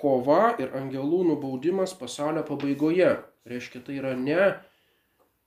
kova 0.00 0.54
ir 0.58 0.72
angelų 0.76 1.24
nubaudimas 1.30 1.92
pasaulio 1.98 2.44
pabaigoje. 2.48 3.18
Reiškia, 3.44 3.82
tai 3.84 3.98
yra 4.00 4.14
ne 4.16 4.54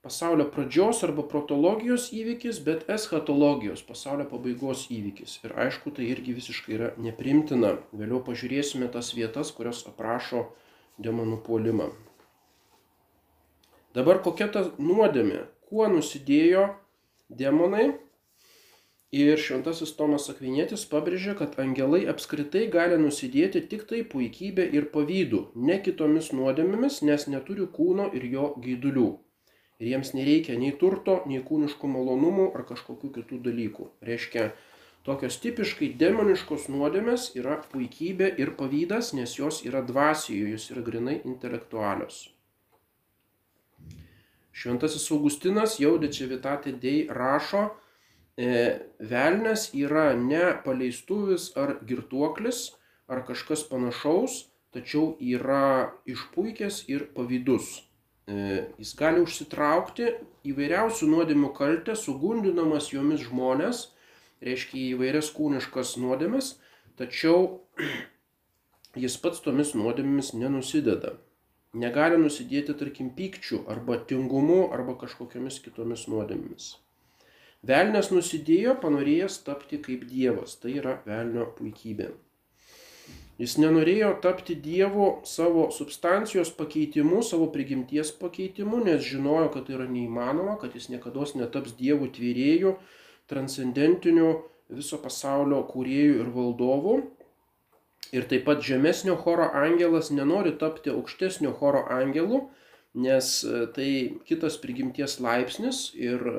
pasaulio 0.06 0.46
pradžios 0.54 1.01
arba 1.04 1.24
protologijos 1.27 2.12
įvykis, 2.16 2.62
bet 2.63 2.86
eschatologijos, 2.94 3.82
pasaulio 3.84 4.27
pabaigos 4.30 4.86
įvykis. 4.94 5.39
Ir 5.44 5.56
aišku, 5.66 5.92
tai 5.98 6.06
irgi 6.13 6.36
visiškai 6.38 6.75
yra 6.77 6.92
neprimtina. 7.01 7.74
Vėliau 7.92 8.22
pažiūrėsime 8.24 8.88
tas 8.94 9.12
vietas, 9.18 9.51
kurios 9.51 9.82
aprašo 9.89 10.46
demonų 11.01 11.42
puolimą. 11.44 11.89
Dabar 13.98 14.22
kokia 14.22 14.48
ta 14.54 14.68
nuodėmė? 14.77 15.48
Kuo 15.68 15.89
nusidėjo 15.92 16.70
demonai 17.27 17.98
Ir 19.16 19.40
šventasis 19.40 19.94
Tomas 19.96 20.26
Akvinėtis 20.28 20.82
pabrėžia, 20.92 21.32
kad 21.40 21.54
angelai 21.64 22.02
apskritai 22.12 22.66
gali 22.68 22.98
nusidėti 23.00 23.62
tik 23.72 23.86
tai 23.88 24.02
puikybė 24.04 24.66
ir 24.76 24.90
pavydų, 24.92 25.40
ne 25.56 25.78
kitomis 25.80 26.34
nuodėmėmis, 26.36 27.00
nes 27.08 27.28
neturi 27.32 27.70
kūno 27.78 28.10
ir 28.12 28.26
jo 28.34 28.50
gaidulių. 28.60 29.08
Ir 29.80 29.92
jiems 29.94 30.12
nereikia 30.18 30.58
nei 30.60 30.74
turto, 30.76 31.22
nei 31.30 31.40
kūniškų 31.40 31.88
malonumų 31.94 32.50
ar 32.52 32.68
kažkokių 32.68 33.14
kitų 33.22 33.40
dalykų. 33.48 33.88
Reiškia, 34.04 34.50
tokios 35.08 35.40
tipiškai 35.40 35.94
demoniškos 36.04 36.68
nuodėmės 36.68 37.32
yra 37.40 37.62
puikybė 37.72 38.34
ir 38.44 38.58
pavydas, 38.60 39.14
nes 39.16 39.40
jos 39.40 39.64
yra 39.64 39.86
dvasijoje, 39.88 40.52
jos 40.58 40.68
yra 40.76 40.84
grinai 40.84 41.22
intelektualios. 41.24 42.26
Šventasis 44.52 45.08
Augustinas 45.16 45.80
jau 45.80 45.96
Dečevitatė 46.02 46.76
Dei 46.82 47.06
rašo, 47.08 47.70
velnes 48.38 49.72
yra 49.74 50.12
ne 50.13 50.53
paleistuvis 50.65 51.50
ar 51.58 51.79
girtuoklis 51.89 52.77
ar 53.08 53.24
kažkas 53.25 53.63
panašaus, 53.70 54.46
tačiau 54.75 55.15
yra 55.17 55.94
išpuikęs 56.06 56.84
ir 56.91 57.08
pavydus. 57.15 57.88
E, 58.27 58.67
jis 58.77 58.94
gali 59.00 59.24
užsitraukti 59.24 60.10
įvairiausių 60.51 61.08
nuodėmių 61.13 61.53
kaltę, 61.56 61.96
sugundinamas 61.96 62.91
jomis 62.91 63.24
žmonės, 63.25 63.86
reiškia 64.44 64.82
įvairias 64.91 65.32
kūniškas 65.34 65.96
nuodėmes, 66.03 66.58
tačiau 67.00 67.63
jis 69.03 69.15
pats 69.24 69.41
tomis 69.46 69.72
nuodėmėmis 69.79 70.34
nenusideda. 70.36 71.15
Negali 71.77 72.20
nusidėti, 72.20 72.75
tarkim, 72.77 73.13
pykčių 73.15 73.63
arba 73.72 73.98
tingumu 74.10 74.67
arba 74.75 74.98
kažkokiamis 75.00 75.62
kitomis 75.63 76.06
nuodėmėmis. 76.12 76.75
Velnes 77.66 78.12
nusidėjo, 78.14 78.78
panorėjęs 78.84 79.42
tapti 79.48 79.80
kaip 79.82 80.06
Dievas. 80.10 80.56
Tai 80.62 80.72
yra 80.78 81.00
velnio 81.08 81.48
puikybė. 81.58 82.12
Jis 83.38 83.60
nenorėjo 83.62 84.16
tapti 84.22 84.56
Dievu 84.58 85.08
savo 85.30 85.68
substancijos 85.74 86.50
pakeitimu, 86.58 87.22
savo 87.22 87.52
prigimties 87.54 88.10
pakeitimu, 88.18 88.80
nes 88.86 89.04
žinojo, 89.06 89.52
kad 89.54 89.68
tai 89.68 89.76
yra 89.78 89.86
neįmanoma, 89.90 90.56
kad 90.62 90.74
jis 90.74 90.90
niekada 90.90 91.26
netaps 91.38 91.76
Dievu 91.78 92.10
tvyrėjų, 92.14 92.74
transcendentiniu 93.30 94.32
viso 94.74 94.98
pasaulio 95.04 95.62
kūrėjų 95.70 96.18
ir 96.24 96.34
valdovų. 96.34 96.96
Ir 98.16 98.26
taip 98.32 98.46
pat 98.48 98.64
žemesnio 98.64 99.18
choro 99.20 99.50
angelas 99.54 100.10
nenori 100.10 100.56
tapti 100.58 100.90
aukštesnio 100.94 101.52
choro 101.60 101.84
angelu, 101.91 102.48
nes 102.95 103.43
e, 103.43 103.65
tai 103.76 103.89
kitas 104.28 104.58
prigimties 104.62 105.19
laipsnis 105.23 105.91
ir 105.95 106.23
e, 106.32 106.38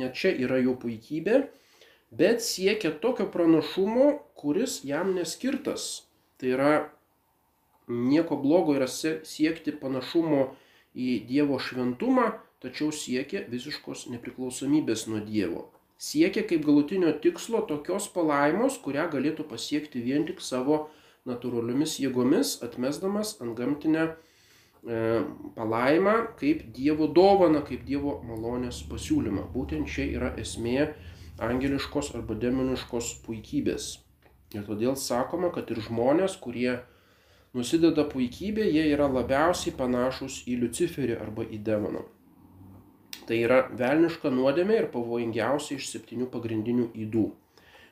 net 0.00 0.18
čia 0.18 0.34
yra 0.36 0.60
jo 0.62 0.74
puikybė, 0.80 1.46
bet 2.10 2.44
siekia 2.44 2.92
tokio 3.02 3.28
pranašumo, 3.32 4.10
kuris 4.38 4.82
jam 4.84 5.14
neskirtas. 5.16 5.88
Tai 6.38 6.52
yra 6.54 6.72
nieko 7.88 8.36
blogo 8.36 8.76
yra 8.76 8.88
siekti 8.88 9.74
panašumo 9.80 10.44
į 10.98 11.08
Dievo 11.28 11.58
šventumą, 11.62 12.30
tačiau 12.62 12.92
siekia 12.94 13.44
visiškos 13.50 14.06
nepriklausomybės 14.12 15.06
nuo 15.10 15.20
Dievo. 15.24 15.68
Siekia 15.98 16.44
kaip 16.46 16.62
galutinio 16.66 17.10
tikslo 17.22 17.64
tokios 17.66 18.06
palaimos, 18.14 18.78
kurią 18.82 19.08
galėtų 19.10 19.48
pasiekti 19.50 20.02
vien 20.04 20.26
tik 20.28 20.42
savo 20.44 20.86
natūraliomis 21.26 21.96
jėgomis, 21.98 22.58
atmesdamas 22.62 23.34
ant 23.42 23.56
gamtinę 23.58 24.12
palaimą 24.82 26.16
kaip 26.38 26.62
Dievo 26.74 27.08
dovana, 27.12 27.62
kaip 27.66 27.84
Dievo 27.86 28.18
malonės 28.26 28.82
pasiūlymą. 28.90 29.48
Būtent 29.54 29.88
čia 29.90 30.06
yra 30.16 30.34
esmė 30.38 30.92
angeliškos 31.38 32.14
arba 32.18 32.36
demoniškos 32.38 33.18
puikybės. 33.26 33.96
Ir 34.54 34.64
todėl 34.64 34.96
sakoma, 34.96 35.50
kad 35.52 35.70
ir 35.70 35.82
žmonės, 35.84 36.38
kurie 36.40 36.78
nusideda 37.56 38.06
puikybė, 38.08 38.64
jie 38.64 38.86
yra 38.94 39.08
labiausiai 39.12 39.74
panašus 39.76 40.44
į 40.48 40.56
Luciferį 40.62 41.18
arba 41.20 41.44
į 41.44 41.60
demoną. 41.64 42.06
Tai 43.28 43.36
yra 43.36 43.66
velniška 43.76 44.32
nuodėmė 44.32 44.78
ir 44.78 44.88
pavojingiausia 44.94 45.76
iš 45.76 45.90
septynių 45.92 46.30
pagrindinių 46.32 46.88
įdų. 47.04 47.26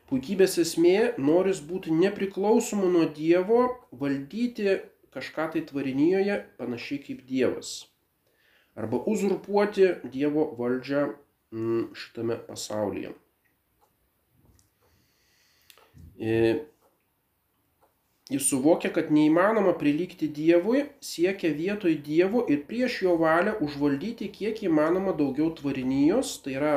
Puikybės 0.06 0.54
esmė 0.62 1.16
noris 1.18 1.60
būti 1.66 1.92
nepriklausomu 1.92 2.88
nuo 2.88 3.08
Dievo, 3.10 3.64
valdyti 3.90 4.78
kažką 5.16 5.50
tai 5.52 5.64
tvarinijoje 5.66 6.40
panašiai 6.60 7.02
kaip 7.02 7.24
Dievas. 7.28 7.74
Arba 8.76 9.00
uzurpuoti 9.08 9.88
Dievo 10.12 10.50
valdžią 10.58 11.06
mm, 11.56 11.84
šitame 11.96 12.36
pasaulyje. 12.48 13.14
E, 16.20 16.34
jis 18.32 18.48
suvokia, 18.50 18.90
kad 18.92 19.08
neįmanoma 19.12 19.72
prilygti 19.80 20.28
Dievui, 20.28 20.84
siekia 21.00 21.52
vietoj 21.56 21.96
Dievo 22.04 22.44
ir 22.52 22.66
prieš 22.68 23.00
jo 23.06 23.16
valią 23.20 23.56
užvaldyti 23.64 24.28
kiek 24.36 24.60
įmanoma 24.68 25.16
daugiau 25.16 25.48
tvarinijos, 25.56 26.36
tai 26.44 26.56
yra 26.60 26.74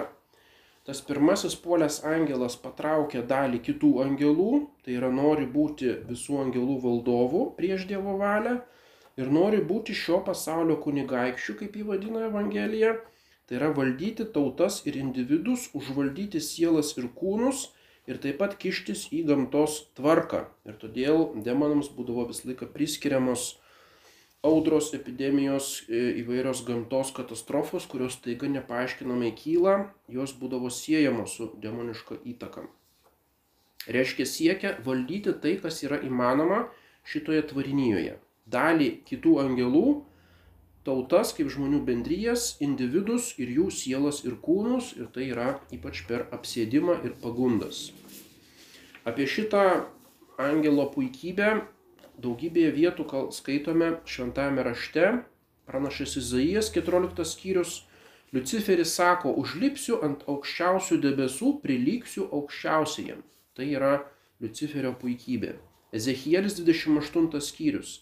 tas 0.90 1.04
pirmasis 1.06 1.54
puolęs 1.62 2.00
angelas 2.10 2.56
patraukia 2.58 3.20
dalį 3.32 3.60
kitų 3.68 3.90
angelų, 4.02 4.54
tai 4.82 4.96
yra 4.98 5.12
nori 5.14 5.44
būti 5.46 5.92
visų 6.08 6.40
angelų 6.48 6.78
valdovų 6.82 7.42
prieš 7.60 7.84
Dievo 7.92 8.16
valią 8.18 8.56
ir 9.22 9.30
nori 9.36 9.60
būti 9.70 9.94
šio 9.94 10.24
pasaulio 10.26 10.80
kunigaikščių, 10.82 11.56
kaip 11.60 11.78
jį 11.78 11.86
vadina 11.92 12.24
Evangelija, 12.32 12.96
tai 13.46 13.60
yra 13.60 13.70
valdyti 13.78 14.26
tautas 14.34 14.80
ir 14.90 14.98
individus, 14.98 15.68
užvaldyti 15.78 16.42
sielas 16.42 16.96
ir 16.98 17.12
kūnus 17.22 17.68
ir 18.10 18.18
taip 18.24 18.42
pat 18.42 18.58
kištis 18.58 19.12
į 19.14 19.28
gamtos 19.30 19.84
tvarką. 20.00 20.48
Ir 20.66 20.82
todėl 20.82 21.28
demonams 21.46 21.94
būdavo 21.94 22.26
visą 22.32 22.50
laiką 22.50 22.72
priskiriamos 22.74 23.59
audros, 24.42 24.94
epidemijos, 24.94 25.84
e, 25.90 26.00
įvairios 26.22 26.64
gamtos 26.68 27.12
katastrofos, 27.12 27.88
kurios 27.92 28.16
taiga 28.24 28.48
nepaaiškinamai 28.48 29.34
kyla, 29.36 29.90
jos 30.08 30.34
būdavo 30.40 30.72
siejamos 30.72 31.36
su 31.36 31.50
demoniška 31.60 32.22
įtaka. 32.24 32.64
Reiškia 33.88 34.26
siekia 34.26 34.76
valdyti 34.86 35.34
tai, 35.44 35.58
kas 35.60 35.84
yra 35.84 36.00
įmanoma 36.04 36.68
šitoje 37.08 37.44
tvarinijoje. 37.52 38.16
Dalį 38.50 38.90
kitų 39.08 39.36
angelų, 39.44 39.86
tautas 40.88 41.34
kaip 41.36 41.52
žmonių 41.52 41.82
bendrijas, 41.88 42.56
individus 42.64 43.34
ir 43.40 43.52
jų 43.58 43.68
sielas 43.76 44.24
ir 44.24 44.40
kūnus, 44.40 44.94
ir 45.00 45.12
tai 45.14 45.30
yra 45.34 45.60
ypač 45.76 46.06
per 46.08 46.28
apsėdimą 46.36 47.02
ir 47.04 47.16
pagundas. 47.24 47.90
Apie 49.04 49.28
šitą 49.28 49.86
angelo 50.40 50.88
puikybę 50.94 51.60
daugybėje 52.24 52.72
vietų 52.76 53.06
skaitome 53.36 53.90
šventajame 54.08 54.64
rašte, 54.68 55.06
pranašas 55.70 56.18
Izaijas 56.20 56.72
14 56.76 57.26
skyrius, 57.26 57.84
Luciferis 58.34 58.92
sako, 58.94 59.32
užlipsiu 59.42 59.98
ant 60.06 60.26
aukščiausių 60.30 61.00
debesų, 61.06 61.56
priliksiu 61.64 62.28
aukščiausiajam. 62.40 63.24
Tai 63.58 63.66
yra 63.66 63.94
Luciferio 64.44 64.94
puikybė. 65.02 65.56
Ezekielis 65.98 66.60
28 66.60 67.42
skyrius. 67.42 67.96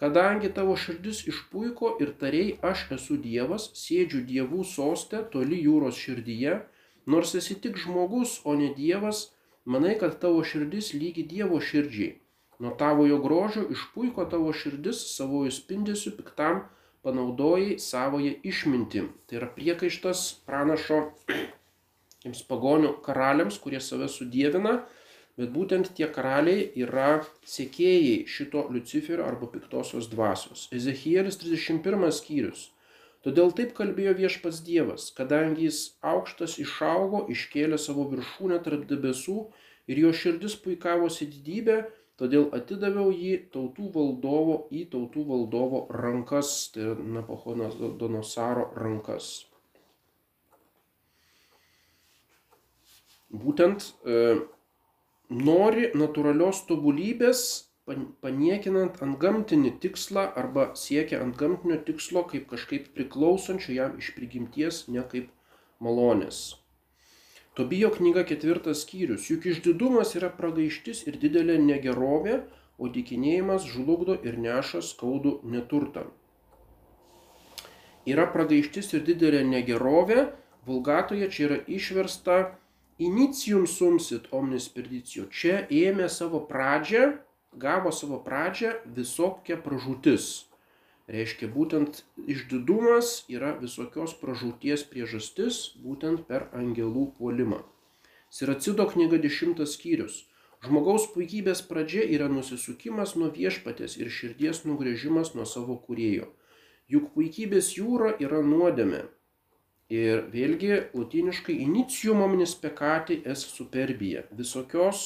Kadangi 0.00 0.48
tavo 0.56 0.76
širdis 0.80 1.22
išpuiko 1.28 1.94
ir 2.04 2.12
tariai, 2.20 2.56
aš 2.70 2.86
esu 2.96 3.16
Dievas, 3.20 3.70
sėdžiu 3.76 4.22
dievų 4.28 4.64
sostė, 4.64 5.22
toli 5.32 5.60
jūros 5.64 6.00
širdyje, 6.00 6.58
nors 7.06 7.32
esi 7.36 7.56
tik 7.60 7.80
žmogus, 7.80 8.40
o 8.44 8.56
ne 8.60 8.72
Dievas, 8.76 9.26
manai, 9.64 9.96
kad 10.00 10.20
tavo 10.20 10.44
širdis 10.44 10.92
lygi 10.96 11.24
Dievo 11.28 11.60
širdžiai 11.60 12.16
Nuo 12.58 12.72
tavojo 12.80 13.18
grožio 13.20 13.66
išpuiko 13.72 14.24
tavo 14.32 14.52
širdis 14.56 15.02
savojų 15.12 15.52
spindesių 15.52 16.12
piktam 16.16 16.62
panaudojai 17.04 17.76
savoje 17.82 18.32
išmintį. 18.50 19.02
Tai 19.28 19.40
yra 19.40 19.48
priekaištas 19.56 20.22
pranašo 20.48 21.02
tiems 22.22 22.40
pagonių 22.48 22.94
karaliams, 23.06 23.58
kurie 23.62 23.80
save 23.84 24.08
sudėvina, 24.12 24.78
bet 25.36 25.52
būtent 25.52 25.92
tie 25.98 26.08
karaliai 26.12 26.70
yra 26.80 27.10
sėkėjai 27.44 28.24
šito 28.36 28.64
Luciferio 28.72 29.26
arba 29.28 29.50
piktosios 29.52 30.08
dvasios. 30.12 30.64
Ezekielis 30.72 31.36
31 31.42 32.08
skyrius. 32.18 32.70
Todėl 33.26 33.52
taip 33.58 33.72
kalbėjo 33.76 34.14
viešpats 34.16 34.62
Dievas, 34.62 35.10
kadangi 35.12 35.66
jis 35.66 35.78
aukštas 36.14 36.56
išaugo, 36.62 37.24
iškėlė 37.34 37.78
savo 37.82 38.04
viršūnę 38.12 38.60
tarp 38.64 38.84
debesų 38.88 39.38
ir 39.90 40.02
jo 40.04 40.12
širdis 40.14 40.54
puikavosi 40.62 41.26
didybė, 41.32 41.80
todėl 42.20 42.48
atidaviau 42.56 43.10
jį 43.12 43.34
tautų 43.54 43.90
valdovo 43.96 44.56
į 44.72 44.86
tautų 44.94 45.26
valdovo 45.28 45.82
rankas, 46.02 46.54
tai 46.74 46.94
Napochonas 47.16 47.76
Donosaro 48.00 48.70
rankas. 48.76 49.30
Būtent 53.36 53.90
e, 54.06 54.18
nori 55.28 55.90
natūralios 55.98 56.62
tobulybės, 56.68 57.40
paniekinant 58.24 59.00
ant 59.04 59.18
gamtinį 59.22 59.76
tikslą 59.82 60.24
arba 60.42 60.70
siekia 60.78 61.20
ant 61.22 61.36
gamtinio 61.38 61.78
tikslo 61.86 62.24
kaip 62.30 62.48
kažkaip 62.50 62.88
priklausančio 62.96 63.76
jam 63.76 63.98
iš 64.02 64.14
prigimties, 64.16 64.86
ne 64.88 65.04
kaip 65.12 65.28
malonės. 65.82 66.46
Tobijo 67.56 67.88
knyga 67.90 68.26
ketvirtas 68.28 68.82
skyrius. 68.84 69.30
Juk 69.30 69.46
išdidumas 69.48 70.12
yra 70.18 70.28
pragaištis 70.28 71.06
ir 71.08 71.16
didelė 71.22 71.56
negerovė, 71.62 72.42
o 72.76 72.90
dikinėjimas 72.92 73.64
žlugdo 73.72 74.18
ir 74.28 74.36
neša 74.36 74.82
skaudų 74.84 75.38
neturtą. 75.54 76.04
Yra 78.06 78.26
pragaištis 78.34 78.92
ir 78.98 79.06
didelė 79.06 79.40
negerovė, 79.48 80.26
vulgatoje 80.68 81.30
čia 81.32 81.46
yra 81.46 81.58
išversta 81.78 82.36
inicium 83.02 83.64
sumsit 83.66 84.28
omnis 84.36 84.68
perdicio. 84.76 85.24
Čia 85.32 85.62
ėmė 85.72 86.10
savo 86.12 86.42
pradžią, 86.50 87.08
gavo 87.56 87.94
savo 88.02 88.20
pradžią 88.28 88.76
visokia 89.00 89.56
pražūtis. 89.64 90.28
Reiškia, 91.06 91.48
būtent 91.54 92.02
išdidumas 92.26 93.10
yra 93.30 93.52
visokios 93.60 94.14
pražūties 94.20 94.86
priežastis, 94.90 95.58
būtent 95.82 96.24
per 96.30 96.48
angelų 96.60 97.04
puolimą. 97.18 97.60
Siracido 98.30 98.88
knyga 98.90 99.20
dešimtas 99.22 99.76
skyrius. 99.78 100.24
Žmogaus 100.66 101.06
puikybės 101.14 101.62
pradžia 101.68 102.02
yra 102.16 102.26
nusisukimas 102.32 103.14
nuo 103.14 103.28
viešpatės 103.30 103.98
ir 104.00 104.10
širdies 104.10 104.64
nugrėžimas 104.66 105.36
nuo 105.38 105.46
savo 105.46 105.76
kurėjo. 105.86 106.32
Juk 106.90 107.12
puikybės 107.14 107.76
jūra 107.78 108.16
yra 108.22 108.42
nuodėmė, 108.42 109.04
Ir 109.86 110.24
vėlgi 110.32 110.70
latiniškai 110.98 111.54
inicium 111.62 112.22
omnis 112.24 112.56
peccati 112.58 113.20
es 113.22 113.44
superbija. 113.46 114.24
Visokios 114.34 115.02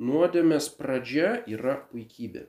nuodėmės 0.00 0.70
pradžia 0.78 1.42
yra 1.52 1.76
puikybė. 1.90 2.46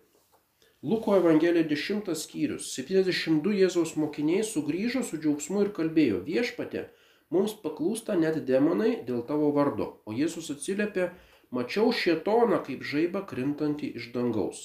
Luko 0.87 1.15
Evangelija 1.17 1.67
10 1.67 2.13
skyrius. 2.15 2.67
72 2.77 3.55
Jėzaus 3.61 3.95
mokiniai 3.99 4.43
sugrįžo 4.47 5.01
su 5.07 5.17
džiaugsmu 5.19 5.65
ir 5.65 5.71
kalbėjo, 5.79 6.21
viešpatė, 6.27 6.83
mums 7.33 7.55
paklūsta 7.63 8.15
net 8.19 8.37
demonai 8.51 8.93
dėl 9.09 9.25
tavo 9.31 9.49
vardo. 9.57 9.87
O 10.07 10.15
Jėzus 10.15 10.47
atsiliepė, 10.53 11.09
mačiau 11.51 11.91
šietoną 12.03 12.61
kaip 12.69 12.85
žaibą 12.91 13.25
krintantį 13.33 13.91
iš 13.99 14.13
dangaus. 14.15 14.61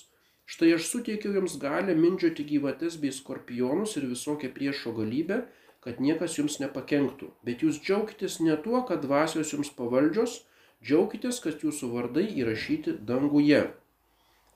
Štai 0.53 0.71
aš 0.77 0.87
suteikiau 0.93 1.35
jums 1.41 1.59
galę 1.67 1.99
mindžioti 2.05 2.47
gyvates 2.53 3.01
bei 3.03 3.11
skorpionus 3.19 3.97
ir 3.99 4.07
visokią 4.15 4.53
priešo 4.55 4.95
galybę 5.01 5.43
kad 5.83 5.99
niekas 6.01 6.39
jums 6.39 6.61
nepakenktų. 6.63 7.33
Bet 7.47 7.63
jūs 7.67 7.81
džiaukitės 7.83 8.39
ne 8.47 8.55
tuo, 8.65 8.85
kad 8.87 9.03
dvasios 9.03 9.51
jums 9.55 9.73
pavaldžios, 9.75 10.39
džiaukitės, 10.85 11.43
kad 11.43 11.65
jūsų 11.67 11.91
vardai 11.97 12.29
įrašyti 12.39 13.01
danguje. 13.09 13.65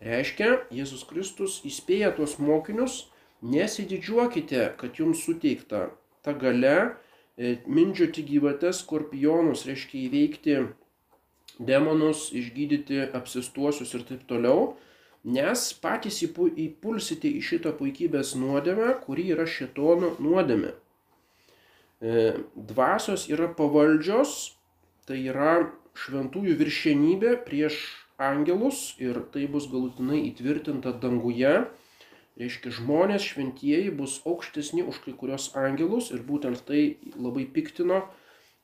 Reiškia, 0.04 0.66
Jėzus 0.74 1.06
Kristus 1.08 1.60
įspėja 1.64 2.10
tuos 2.16 2.36
mokinius, 2.42 3.06
nesididžiuokite, 3.40 4.72
kad 4.76 4.98
jums 5.00 5.22
suteikta 5.24 5.88
ta 6.24 6.34
gale 6.36 6.96
mindžioti 7.38 8.24
gyvates, 8.24 8.80
skorpionus, 8.84 9.66
reiškia 9.68 10.06
įveikti 10.06 10.56
demonus, 11.58 12.30
išgydyti 12.36 13.06
apsistuosius 13.16 13.92
ir 13.96 14.04
taip 14.08 14.24
toliau, 14.28 14.74
nes 15.24 15.62
patys 15.82 16.22
įpulsite 16.24 17.28
į 17.28 17.42
šitą 17.44 17.72
puikybės 17.76 18.34
nuodėmę, 18.40 18.92
kuri 19.04 19.30
yra 19.34 19.46
šitono 19.48 20.14
nuodėmė. 20.22 20.72
E, 21.96 22.36
dvasios 22.54 23.26
yra 23.32 23.48
pavaldžios, 23.56 24.56
tai 25.08 25.22
yra 25.24 25.72
šventųjų 25.96 26.56
viršienybė 26.60 27.38
prieš 27.46 27.80
angelus 28.18 28.94
ir 29.02 29.20
tai 29.32 29.46
bus 29.50 29.68
galutinai 29.70 30.22
įtvirtinta 30.30 30.94
danguje. 31.02 31.66
Reiškia, 32.36 32.72
žmonės 32.78 33.24
šventieji 33.24 33.92
bus 33.96 34.18
aukštesni 34.28 34.84
už 34.84 35.00
kai 35.04 35.14
kurios 35.16 35.48
angelus 35.56 36.10
ir 36.12 36.20
būtent 36.26 36.60
tai 36.68 36.98
labai 37.16 37.46
piktino 37.48 38.02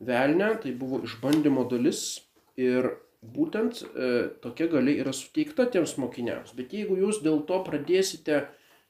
velnę, 0.05 0.51
tai 0.61 0.75
buvo 0.77 1.01
išbandymo 1.07 1.65
dalis 1.71 2.21
ir 2.61 2.91
būtent 3.23 3.81
e, 3.87 4.11
tokia 4.43 4.67
gali 4.69 4.99
yra 5.01 5.15
suteikta 5.17 5.69
tiems 5.73 5.95
mokiniams. 5.97 6.53
Bet 6.59 6.75
jeigu 6.75 6.99
jūs 6.99 7.23
dėl 7.25 7.41
to 7.49 7.63
pradėsite 7.65 8.43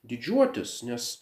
didžiuotis, 0.09 0.81
nes 0.89 1.13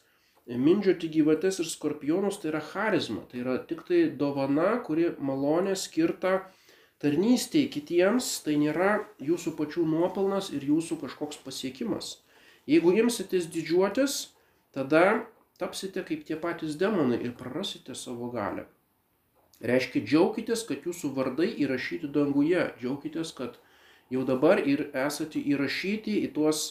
mindžioti 0.46 1.10
gyvates 1.12 1.60
ir 1.60 1.68
skorpionus 1.68 2.40
tai 2.40 2.52
yra 2.54 2.62
charizma, 2.64 3.26
tai 3.30 3.42
yra 3.42 3.58
tik 3.66 3.82
tai 3.88 4.06
dovana, 4.22 4.78
kuri 4.86 5.10
malonė 5.18 5.76
skirta 5.76 6.38
tarnystėje 7.00 7.70
kitiems, 7.76 8.28
tai 8.44 8.56
nėra 8.60 9.00
jūsų 9.24 9.54
pačių 9.58 9.86
nuopelnas 9.88 10.50
ir 10.52 10.66
jūsų 10.68 11.00
kažkoks 11.04 11.40
pasiekimas. 11.44 12.18
Jeigu 12.68 12.92
imsitės 13.02 13.48
didžiuotis, 13.52 14.18
tada 14.76 15.24
tapsite 15.60 16.04
kaip 16.06 16.26
tie 16.28 16.36
patys 16.40 16.76
demonai 16.80 17.20
ir 17.24 17.32
prarasite 17.36 17.96
savo 17.96 18.30
galę. 18.34 18.66
Reiškia, 19.60 20.00
džiaukitės, 20.08 20.64
kad 20.68 20.86
jūsų 20.88 21.10
vardai 21.16 21.48
įrašyti 21.64 22.08
danguje, 22.12 22.62
džiaukitės, 22.80 23.32
kad 23.36 23.58
jau 24.12 24.22
dabar 24.28 24.60
ir 24.60 24.86
esate 24.96 25.40
įrašyti 25.52 26.16
į 26.24 26.30
tuos 26.36 26.62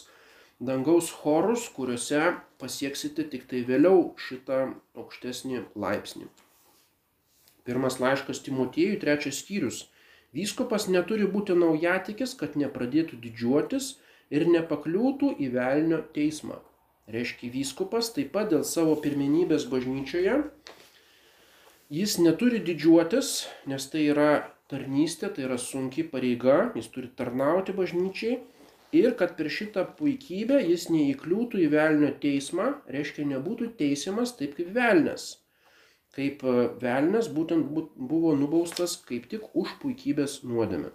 dangaus 0.60 1.10
chorus, 1.22 1.68
kuriuose 1.76 2.34
pasieksite 2.58 3.28
tik 3.30 3.46
tai 3.50 3.62
vėliau 3.68 4.10
šitą 4.18 4.74
aukštesnį 4.98 5.62
laipsnį. 5.78 6.26
Pirmas 7.64 8.00
laiškas 8.02 8.42
Timotiejui, 8.44 8.98
trečias 9.00 9.38
skyrius. 9.44 9.84
Vyskupas 10.36 10.86
neturi 10.86 11.26
būti 11.26 11.56
naujatikis, 11.58 12.36
kad 12.38 12.54
nepradėtų 12.58 13.18
didžiuotis 13.22 13.96
ir 14.30 14.46
nepakliūtų 14.46 15.32
į 15.42 15.48
velnio 15.56 16.04
teismą. 16.14 16.60
Reiškia, 17.10 17.50
vyskupas 17.50 18.12
taip 18.14 18.30
pat 18.36 18.52
dėl 18.52 18.62
savo 18.62 18.94
pirmenybės 19.02 19.66
bažnyčioje, 19.72 20.36
jis 21.90 22.16
neturi 22.22 22.60
didžiuotis, 22.62 23.32
nes 23.66 23.88
tai 23.90 24.04
yra 24.12 24.30
tarnystė, 24.70 25.32
tai 25.34 25.48
yra 25.48 25.58
sunki 25.58 26.06
pareiga, 26.06 26.70
jis 26.78 26.86
turi 26.94 27.10
tarnauti 27.18 27.74
bažnyčiai 27.74 28.38
ir 28.94 29.16
kad 29.18 29.34
per 29.38 29.50
šitą 29.50 29.88
puikybę 29.98 30.62
jis 30.62 30.86
neįkliūtų 30.94 31.64
į 31.66 31.68
velnio 31.74 32.14
teismą, 32.22 32.70
reiškia 32.86 33.26
nebūtų 33.34 33.72
teisiamas 33.82 34.38
taip 34.38 34.54
kaip 34.60 34.70
velnės. 34.78 35.39
Kaip 36.20 36.42
e, 36.44 36.56
velnės 36.82 37.32
būtent 37.32 37.70
buvo 37.96 38.36
nubaustas 38.36 38.98
kaip 39.08 39.30
tik 39.32 39.46
už 39.56 39.78
puikybės 39.80 40.42
nuodėmę. 40.44 40.90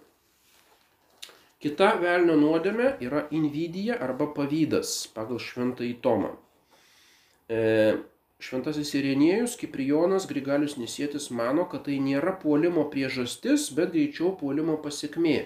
Kita 1.66 1.96
velnio 1.98 2.36
nuodėmė 2.38 2.92
yra 3.02 3.24
invidija 3.34 3.96
arba 4.06 4.28
pavydas 4.36 4.92
pagal 5.16 5.40
šventąjį 5.42 5.96
Tomą. 6.04 6.28
E, 7.50 7.58
šventasis 8.38 8.92
Irenėjus, 9.00 9.56
Kiprijonas, 9.58 10.28
Grigalius 10.30 10.76
Nisėtis 10.78 11.26
mano, 11.34 11.64
kad 11.72 11.88
tai 11.88 11.96
nėra 12.04 12.36
puolimo 12.38 12.86
priežastis, 12.92 13.70
bet 13.74 13.96
greičiau 13.96 14.36
puolimo 14.38 14.78
pasiekmė. 14.84 15.40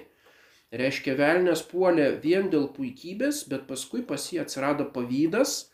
Reiškia, 0.77 1.17
velnės 1.19 1.65
puolė 1.73 2.11
vien 2.27 2.53
dėl 2.53 2.69
puikybės, 2.77 3.47
bet 3.49 3.65
paskui 3.71 4.05
pas 4.07 4.29
jį 4.29 4.43
atsirado 4.45 4.91
pavydas, 4.95 5.71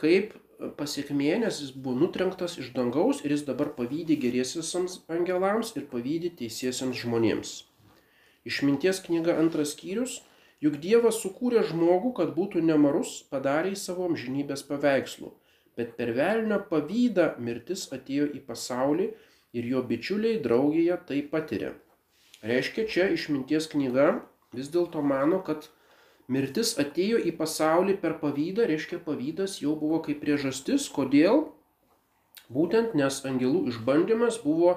kaip 0.00 0.32
pasiekmė, 0.78 1.30
nes 1.44 1.60
jis 1.62 1.72
buvo 1.74 1.96
nutrenktas 2.02 2.58
iš 2.62 2.72
dangaus 2.76 3.22
ir 3.24 3.34
jis 3.34 3.44
dabar 3.48 3.72
pavydė 3.76 4.16
geriesiams 4.24 4.98
angelams 5.12 5.74
ir 5.78 5.86
pavydė 5.90 6.32
teisiesiams 6.40 7.00
žmonėms. 7.02 7.54
Išminties 8.44 9.00
knyga 9.06 9.38
antras 9.40 9.72
skyrius, 9.72 10.18
juk 10.64 10.76
Dievas 10.82 11.20
sukūrė 11.22 11.62
žmogų, 11.70 12.12
kad 12.18 12.34
būtų 12.36 12.64
nemarus, 12.64 13.22
padarė 13.32 13.72
į 13.74 13.80
savo 13.80 14.08
amžinybės 14.10 14.66
paveikslų, 14.68 15.32
bet 15.78 15.96
per 15.98 16.12
velnio 16.16 16.60
pavydą 16.70 17.34
mirtis 17.38 17.86
atėjo 17.96 18.28
į 18.36 18.42
pasaulį 18.48 19.08
ir 19.54 19.70
jo 19.70 19.80
bičiuliai 19.88 20.42
draugėje 20.44 20.98
tai 21.08 21.22
patiria. 21.32 21.72
Reiškia, 22.44 22.84
čia 22.90 23.08
išminties 23.14 23.70
knyga 23.72 24.08
vis 24.52 24.68
dėlto 24.74 25.00
mano, 25.02 25.40
kad 25.46 25.70
mirtis 26.28 26.74
atėjo 26.80 27.20
į 27.28 27.34
pasaulį 27.38 27.98
per 28.02 28.16
pavydą, 28.20 28.66
reiškia 28.70 29.00
pavydas 29.04 29.60
jau 29.62 29.74
buvo 29.80 30.00
kaip 30.04 30.20
priežastis, 30.22 30.88
kodėl? 30.92 31.48
Būtent 32.52 32.94
nes 32.98 33.20
angelų 33.24 33.66
išbandymas 33.72 34.40
buvo 34.44 34.76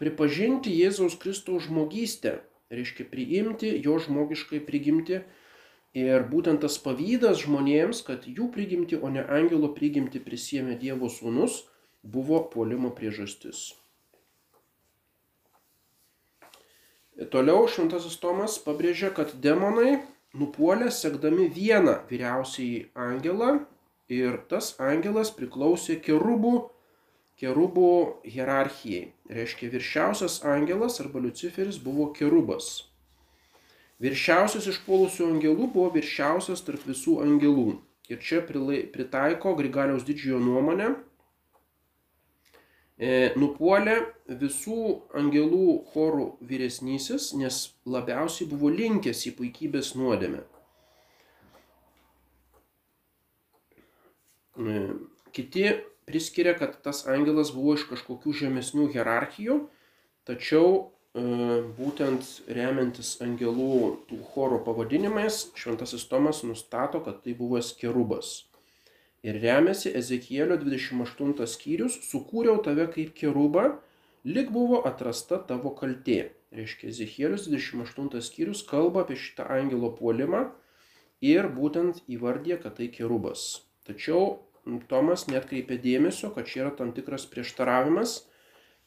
pripažinti 0.00 0.72
Jėzaus 0.74 1.16
Kristaus 1.20 1.66
žmogystę, 1.66 2.38
reiškia 2.70 3.08
priimti 3.08 3.72
jo 3.84 3.98
žmogiškai 4.04 4.60
prigimti. 4.64 5.22
Ir 5.96 6.22
būtent 6.30 6.60
tas 6.62 6.76
pavydas 6.78 7.40
žmonėms, 7.40 8.02
kad 8.04 8.28
jų 8.28 8.50
prigimti, 8.52 8.98
o 9.00 9.08
ne 9.08 9.24
angelo 9.24 9.72
prigimti 9.72 10.20
prisėmė 10.20 10.76
Dievo 10.78 11.08
sūnus, 11.08 11.62
buvo 12.04 12.42
puolimo 12.52 12.92
priežastis. 12.94 13.72
Toliau 17.32 17.64
šventasis 17.66 18.20
Tomas 18.22 18.60
pabrėžia, 18.62 19.08
kad 19.10 19.32
demonai 19.42 19.98
nupuolė 20.38 20.90
sekdami 20.94 21.48
vieną 21.54 21.98
vyriausiai 22.10 22.86
angelą 22.94 23.58
ir 24.08 24.38
tas 24.50 24.74
angelas 24.80 25.30
priklausė 25.36 25.98
kerubų, 26.04 26.54
kerubų 27.40 27.90
hierarchijai. 28.24 29.10
Reiškia, 29.28 29.70
viršiausias 29.74 30.40
angelas 30.56 31.00
arba 31.02 31.20
Luciferis 31.24 31.80
buvo 31.82 32.08
kerubas. 32.16 32.88
Viršiausias 33.98 34.68
iš 34.70 34.78
puolusių 34.86 35.26
angelų 35.34 35.68
buvo 35.74 35.90
viršiausias 35.96 36.62
tarp 36.66 36.86
visų 36.86 37.18
angelų. 37.24 37.80
Ir 38.08 38.22
čia 38.24 38.40
pritaiko 38.46 39.52
Grigaliaus 39.58 40.06
didžiojo 40.06 40.38
nuomonę. 40.40 40.94
E, 42.98 43.30
nupuolė 43.38 43.94
visų 44.26 45.04
angelų 45.14 45.84
chorų 45.92 46.24
vyresnysis, 46.42 47.30
nes 47.38 47.58
labiausiai 47.86 48.48
buvo 48.50 48.72
linkęs 48.74 49.20
į 49.30 49.36
puikybės 49.38 49.92
nuodėmę. 49.94 50.40
E, 54.58 54.82
kiti 55.30 55.68
priskiria, 56.10 56.56
kad 56.58 56.80
tas 56.82 57.04
angelas 57.06 57.54
buvo 57.54 57.76
iš 57.78 57.86
kažkokių 57.92 58.34
žemesnių 58.42 58.88
hierarchijų, 58.96 59.60
tačiau 60.26 60.74
e, 60.74 61.22
būtent 61.78 62.26
remiantis 62.50 63.14
angelų 63.22 63.94
tų 64.10 64.18
choro 64.32 64.58
pavadinimais, 64.66 65.52
šventasis 65.54 66.10
Tomas 66.10 66.42
nustato, 66.42 66.98
kad 67.06 67.22
tai 67.22 67.38
buvo 67.38 67.62
kerubas. 67.78 68.47
Ir 69.26 69.40
remiasi 69.42 69.90
Ezekielio 69.98 70.56
28 70.60 71.46
skyrius, 71.50 71.96
sukūriau 72.06 72.60
tave 72.62 72.86
kaip 72.92 73.14
kerubą, 73.18 73.64
lik 74.24 74.52
buvo 74.54 74.84
atrasta 74.86 75.40
tavo 75.48 75.72
kaltė. 75.78 76.30
Reiškia, 76.54 76.92
Ezekielius 76.92 77.48
28 77.50 78.22
skyrius 78.24 78.62
kalba 78.68 79.02
apie 79.04 79.18
šitą 79.18 79.48
angelo 79.52 79.90
puolimą 79.96 80.46
ir 81.20 81.48
būtent 81.52 81.98
įvardė, 82.08 82.60
kad 82.62 82.78
tai 82.78 82.88
kerubas. 82.94 83.64
Tačiau 83.88 84.38
Tomas 84.88 85.26
netkreipė 85.28 85.78
dėmesio, 85.82 86.30
kad 86.34 86.46
čia 86.48 86.62
yra 86.66 86.72
tam 86.78 86.92
tikras 86.96 87.24
prieštaravimas, 87.28 88.14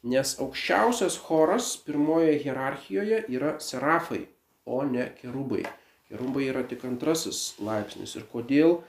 nes 0.02 0.34
aukščiausias 0.42 1.18
choras 1.26 1.74
pirmoje 1.86 2.36
hierarchijoje 2.42 3.24
yra 3.30 3.56
serafai, 3.60 4.24
o 4.64 4.82
ne 4.86 5.08
kerubai. 5.20 5.64
Kerubai 6.08 6.48
yra 6.50 6.62
tik 6.68 6.84
antrasis 6.86 7.54
laipsnis. 7.62 8.14
Ir 8.18 8.26
kodėl 8.32 8.80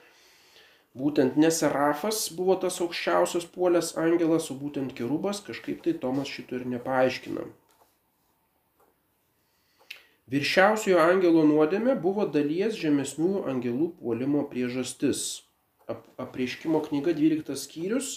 būtent 0.94 1.36
ne 1.40 1.50
serafas 1.50 2.28
buvo 2.38 2.56
tas 2.62 2.80
aukščiausias 2.84 3.46
puolės 3.54 3.92
angelas, 4.00 4.50
o 4.50 4.58
būtent 4.58 4.94
kerubas, 4.98 5.42
kažkaip 5.46 5.82
tai 5.86 5.94
Tomas 6.04 6.30
šito 6.30 6.60
ir 6.60 6.66
nepaaiškina. 6.76 7.46
Viršiausiojo 10.34 11.00
angelo 11.02 11.42
nuodėmė 11.44 11.98
buvo 12.00 12.24
dalies 12.36 12.78
žemesniųjų 12.80 13.42
angelų 13.50 13.90
puolimo 13.98 14.46
priežastis 14.52 15.24
apreiškimo 15.90 16.80
knyga 16.86 17.12
12 17.18 17.58
skyrius, 17.60 18.14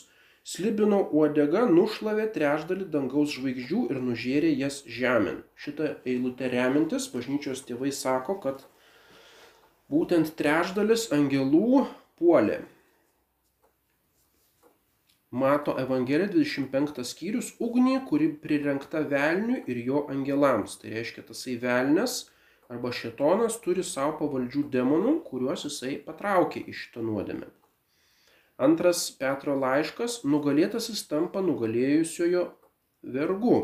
slibino 0.47 1.01
uodega 1.11 1.65
nušlavė 1.67 2.29
trešdalį 2.37 2.87
dangaus 2.93 3.33
žvaigždžių 3.35 3.81
ir 3.91 3.99
nužėrė 4.05 4.53
jas 4.55 4.79
žemėn. 4.87 5.41
Šitą 5.59 5.89
eilutę 6.07 6.47
remintis 6.53 7.09
bažnyčios 7.11 7.65
tėvai 7.67 7.91
sako, 7.91 8.37
kad 8.45 8.63
būtent 9.91 10.31
trešdalis 10.39 11.09
angelų 11.17 11.83
puolė. 12.19 12.62
Mato 15.38 15.73
Evangelija 15.75 16.30
25 16.32 17.03
skyrius 17.03 17.51
ugnį, 17.60 17.97
kuri 18.08 18.30
prirengta 18.43 19.01
velniui 19.12 19.60
ir 19.67 19.82
jo 19.89 20.06
angelams. 20.13 20.77
Tai 20.80 20.93
reiškia, 20.93 21.25
tasai 21.27 21.58
velnes 21.60 22.21
arba 22.71 22.93
šetonas 22.95 23.60
turi 23.63 23.84
savo 23.84 24.15
pavaldžių 24.21 24.63
demonų, 24.71 25.13
kuriuos 25.27 25.67
jisai 25.67 25.97
patraukė 26.06 26.63
iš 26.71 26.86
šito 26.88 27.03
nuodėmę. 27.03 27.51
Antras 28.58 29.03
Petro 29.19 29.53
laiškas- 29.60 30.21
nugalėtasis 30.32 31.03
tampa 31.12 31.43
nugalėjusiojo 31.45 32.47
vergu. 33.03 33.58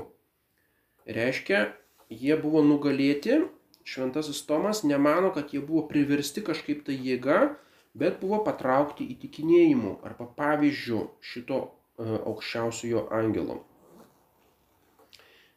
Reiškia, 1.07 1.73
jie 2.09 2.35
buvo 2.37 2.61
nugalėti, 2.61 3.39
šventasis 3.83 4.45
Tomas 4.45 4.83
nemano, 4.83 5.33
kad 5.33 5.49
jie 5.51 5.61
buvo 5.61 5.87
priversti 5.87 6.43
kažkaip 6.43 6.83
tai 6.85 6.93
jėga, 6.93 7.55
bet 7.93 8.19
buvo 8.21 8.41
patraukti 8.47 9.05
įtikinėjimu 9.15 9.99
arba 10.07 10.27
pavyzdžių 10.39 11.03
šito 11.31 11.59
e, 11.63 12.07
aukščiausiojo 12.31 13.07
angelo. 13.13 13.61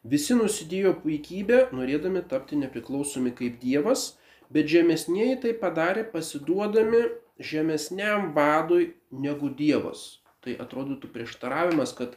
Visi 0.07 0.37
nusidėjo 0.37 0.93
puikybę, 1.01 1.67
norėdami 1.75 2.21
tapti 2.31 2.59
nepriklausomi 2.61 3.33
kaip 3.35 3.57
Dievas, 3.63 4.13
bet 4.53 4.69
žemesnieji 4.71 5.39
tai 5.43 5.53
padarė 5.63 6.05
pasiduodami 6.13 7.01
žemesniam 7.39 8.31
vadui 8.37 8.93
negu 9.11 9.49
Dievas. 9.49 10.21
Tai 10.45 10.53
atrodytų 10.63 11.09
prieštaravimas, 11.11 11.91
kad 11.97 12.15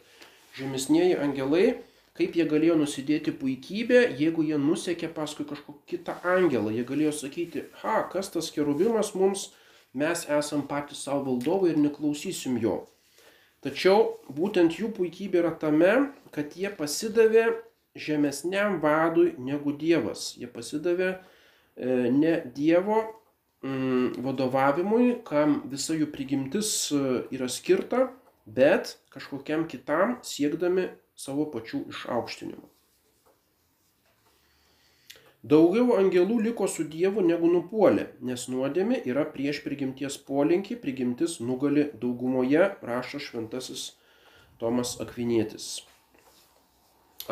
žemesnieji 0.59 1.16
angelai, 1.18 1.80
kaip 2.14 2.37
jie 2.37 2.44
galėjo 2.46 2.76
nusidėti 2.78 3.33
puikybę, 3.40 4.04
jeigu 4.20 4.44
jie 4.46 4.59
nusekė 4.61 5.11
paskui 5.16 5.48
kažkokį 5.48 5.83
kitą 5.94 6.18
angelą. 6.37 6.70
Jie 6.74 6.85
galėjo 6.87 7.16
sakyti, 7.24 7.64
ha, 7.83 8.04
kas 8.12 8.30
tas 8.35 8.52
kerubimas 8.54 9.14
mums, 9.16 9.48
mes 9.94 10.24
esam 10.29 10.66
patys 10.68 11.05
savo 11.07 11.24
valdovai 11.31 11.72
ir 11.74 11.81
neklausysim 11.81 12.59
jo. 12.62 12.85
Tačiau 13.64 14.16
būtent 14.33 14.79
jų 14.81 14.92
puikybė 14.96 15.42
yra 15.42 15.53
tame, 15.61 15.94
kad 16.33 16.57
jie 16.57 16.70
pasidavė 16.72 17.50
žemesniam 17.98 18.79
vadui 18.81 19.35
negu 19.38 19.74
Dievas. 19.76 20.35
Jie 20.40 20.48
pasidavė 20.48 21.11
e, 21.12 21.18
ne 22.14 22.38
Dievo 22.57 23.03
Mm, 23.61 24.14
vadovavimui, 24.24 25.18
kam 25.29 25.59
visa 25.68 25.92
jų 25.92 26.07
prigimtis 26.14 26.88
e, 26.96 27.00
yra 27.37 27.44
skirta, 27.53 28.07
bet 28.48 28.94
kažkokiam 29.12 29.66
kitam 29.68 30.14
siekdami 30.24 30.87
savo 31.12 31.44
pačių 31.53 31.83
išaukštinimo. 31.92 32.69
Daugiau 35.42 35.96
angelų 35.96 36.40
liko 36.44 36.66
su 36.68 36.85
Dievu 36.85 37.22
negu 37.24 37.48
nupuolė, 37.48 38.11
nes 38.20 38.46
nuodėmė 38.53 39.00
yra 39.09 39.24
prieš 39.24 39.62
prigimties 39.64 40.18
polinkį, 40.26 40.76
prigimtis 40.83 41.38
nugali 41.40 41.87
daugumoje, 42.03 42.66
rašo 42.85 43.20
šventasis 43.24 43.87
Tomas 44.61 44.98
Akvinėtis. 45.00 45.70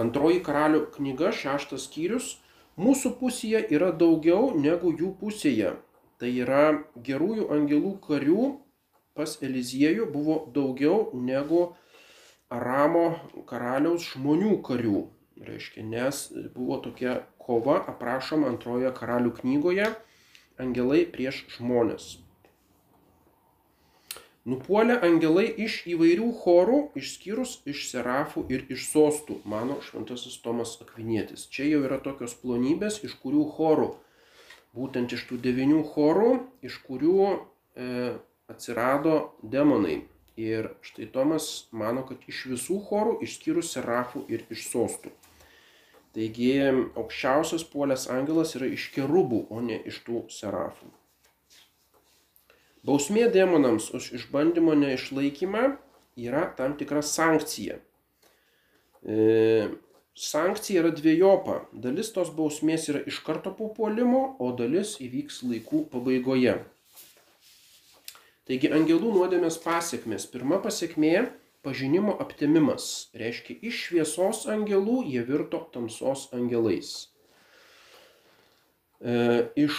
Antroji 0.01 0.41
karalių 0.47 0.87
knyga, 0.95 1.35
šeštas 1.37 1.85
skyrius, 1.91 2.39
mūsų 2.81 3.19
pusėje 3.21 3.61
yra 3.77 3.93
daugiau 3.93 4.55
negu 4.57 4.95
jų 4.97 5.13
pusėje, 5.21 5.75
Tai 6.19 6.31
yra 6.35 6.63
gerųjų 7.07 7.45
angelų 7.55 7.93
karių 8.03 8.47
pas 9.19 9.37
Eliziejų 9.43 10.09
buvo 10.11 10.39
daugiau 10.55 11.13
negu 11.15 11.61
Aramo 12.51 13.05
karaliaus 13.47 14.09
žmonių 14.15 14.57
karių. 14.67 15.03
Reiškia, 15.47 15.85
nes 15.87 16.25
buvo 16.57 16.81
tokia 16.83 17.21
kova 17.49 17.81
aprašoma 17.91 18.53
antroje 18.53 18.95
karalių 19.01 19.35
knygoje 19.41 19.91
angelai 20.63 21.03
prieš 21.11 21.43
žmonės. 21.57 22.09
Nupuolė 24.49 24.95
angelai 25.05 25.49
iš 25.65 25.83
įvairių 25.93 26.29
chorų, 26.43 26.77
išskyrus 26.97 27.59
iš 27.69 27.89
serafų 27.91 28.47
ir 28.53 28.69
iš 28.73 28.87
sostų, 28.93 29.43
mano 29.45 29.81
šventasis 29.85 30.39
Tomas 30.45 30.79
Akvinietis. 30.85 31.49
Čia 31.53 31.67
jau 31.73 31.81
yra 31.89 31.99
tokios 32.05 32.37
plonybės, 32.39 33.03
iš 33.05 33.19
kurių 33.25 33.43
chorų 33.57 33.91
būtent 34.79 35.13
iš 35.15 35.27
tų 35.29 35.41
devinių 35.45 35.83
chorų, 35.95 36.31
iš 36.65 36.79
kurių 36.87 37.19
e, 37.29 37.89
atsirado 38.53 39.19
demonai. 39.43 40.05
Ir 40.39 40.71
štai 40.87 41.09
Tomas 41.11 41.67
mano, 41.75 42.05
kad 42.07 42.23
iš 42.31 42.45
visų 42.53 42.79
chorų, 42.87 43.17
išskyrus 43.27 43.73
serafų 43.75 44.23
ir 44.31 44.45
iš 44.55 44.69
sostų. 44.71 45.11
Taigi 46.19 46.55
aukščiausias 46.99 47.63
puolės 47.71 48.09
angelas 48.11 48.57
yra 48.59 48.67
iš 48.75 48.89
kerubų, 48.91 49.45
o 49.55 49.61
ne 49.63 49.77
iš 49.87 50.01
tų 50.03 50.25
serafų. 50.35 50.89
Bausmė 52.89 53.29
demonams 53.31 53.93
už 53.95 54.09
išbandymo 54.19 54.75
neišlaikymą 54.81 55.77
yra 56.19 56.43
tam 56.59 56.75
tikra 56.81 57.05
sankcija. 57.07 57.79
E, 59.07 59.69
sankcija 60.19 60.83
yra 60.83 60.91
dviejopa. 60.97 61.61
Dalis 61.87 62.11
tos 62.17 62.35
bausmės 62.35 62.89
yra 62.91 63.05
iš 63.07 63.21
karto 63.23 63.55
po 63.55 63.71
puolimo, 63.77 64.25
o 64.43 64.51
dalis 64.59 64.97
įvyks 65.05 65.45
laikų 65.47 65.85
pabaigoje. 65.93 66.57
Taigi 68.51 68.75
angelų 68.75 69.15
nuodėmės 69.21 69.61
pasiekmes. 69.63 70.27
Pirma 70.35 70.59
pasiekmė- 70.67 71.29
pažinimo 71.69 72.17
aptemimas. 72.25 73.11
Reiškia, 73.13 73.61
iš 73.69 73.85
šviesos 73.89 74.47
angelų 74.49 75.03
jie 75.05 75.21
virto 75.29 75.61
tamsos 75.75 76.31
angelais. 76.33 76.93
E, 79.05 79.51
iš 79.61 79.77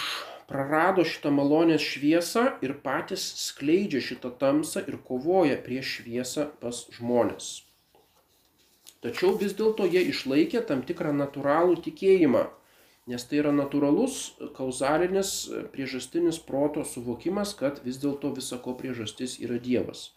prarado 0.50 1.02
šitą 1.06 1.32
malonės 1.34 1.82
šviesą 1.82 2.44
ir 2.66 2.76
patys 2.84 3.24
skleidžia 3.42 4.04
šitą 4.06 4.30
tamsą 4.38 4.84
ir 4.86 5.00
kovoja 5.08 5.58
prieš 5.66 5.96
šviesą 5.98 6.46
pas 6.62 6.84
žmonės. 6.94 7.50
Tačiau 9.02 9.34
vis 9.40 9.54
dėlto 9.58 9.86
jie 9.90 10.02
išlaikė 10.12 10.62
tam 10.70 10.82
tikrą 10.86 11.12
natūralų 11.16 11.78
tikėjimą, 11.86 12.46
nes 13.10 13.26
tai 13.26 13.42
yra 13.42 13.52
natūralus 13.56 14.16
kauzalinis 14.56 15.30
priežastinis 15.74 16.38
proto 16.50 16.84
suvokimas, 16.84 17.54
kad 17.58 17.80
vis 17.86 17.98
dėlto 18.02 18.34
visako 18.36 18.76
priežastis 18.78 19.38
yra 19.42 19.58
Dievas. 19.58 20.10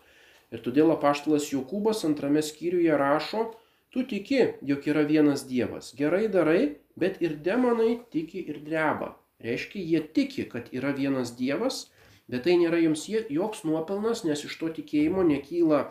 Ir 0.54 0.62
todėl 0.62 0.94
apaštalas 0.94 1.50
Jokūbas 1.50 2.04
antrame 2.06 2.44
skyriuje 2.46 2.98
rašo, 3.00 3.48
tu 3.94 4.04
tiki, 4.10 4.42
jog 4.62 4.86
yra 4.89 5.04
vienas 5.10 5.48
Dievas, 5.50 5.92
gerai 5.98 6.28
darai, 6.30 6.76
bet 7.00 7.20
ir 7.26 7.39
demonai 7.46 8.04
tiki 8.13 8.44
ir 8.54 8.62
dreba. 8.66 9.16
Reiškia, 9.44 9.82
jie 9.82 10.02
tiki, 10.16 10.46
kad 10.50 10.70
yra 10.72 10.94
vienas 10.96 11.34
Dievas, 11.39 11.88
bet 12.30 12.46
tai 12.46 12.56
nėra 12.62 12.80
jiems 12.80 13.08
joks 13.10 13.66
nuopelnas, 13.68 14.24
nes 14.28 14.46
iš 14.46 14.56
to 14.62 14.70
tikėjimo 14.78 15.26
nekyla 15.28 15.88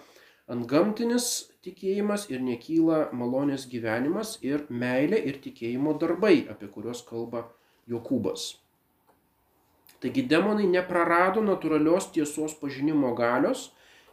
antgamtinis 0.50 1.26
tikėjimas 1.66 2.28
ir 2.30 2.42
nekyla 2.42 3.10
malonės 3.14 3.66
gyvenimas 3.70 4.38
ir 4.42 4.66
meilė 4.70 5.20
ir 5.30 5.38
tikėjimo 5.44 5.94
darbai, 5.98 6.46
apie 6.50 6.70
kuriuos 6.70 7.04
kalba 7.06 7.46
Jokūbas. 7.90 8.48
Taigi 10.02 10.24
demonai 10.26 10.66
neprarado 10.66 11.42
natūralios 11.44 12.08
tiesos 12.14 12.56
pažinimo 12.58 13.12
galios, 13.18 13.70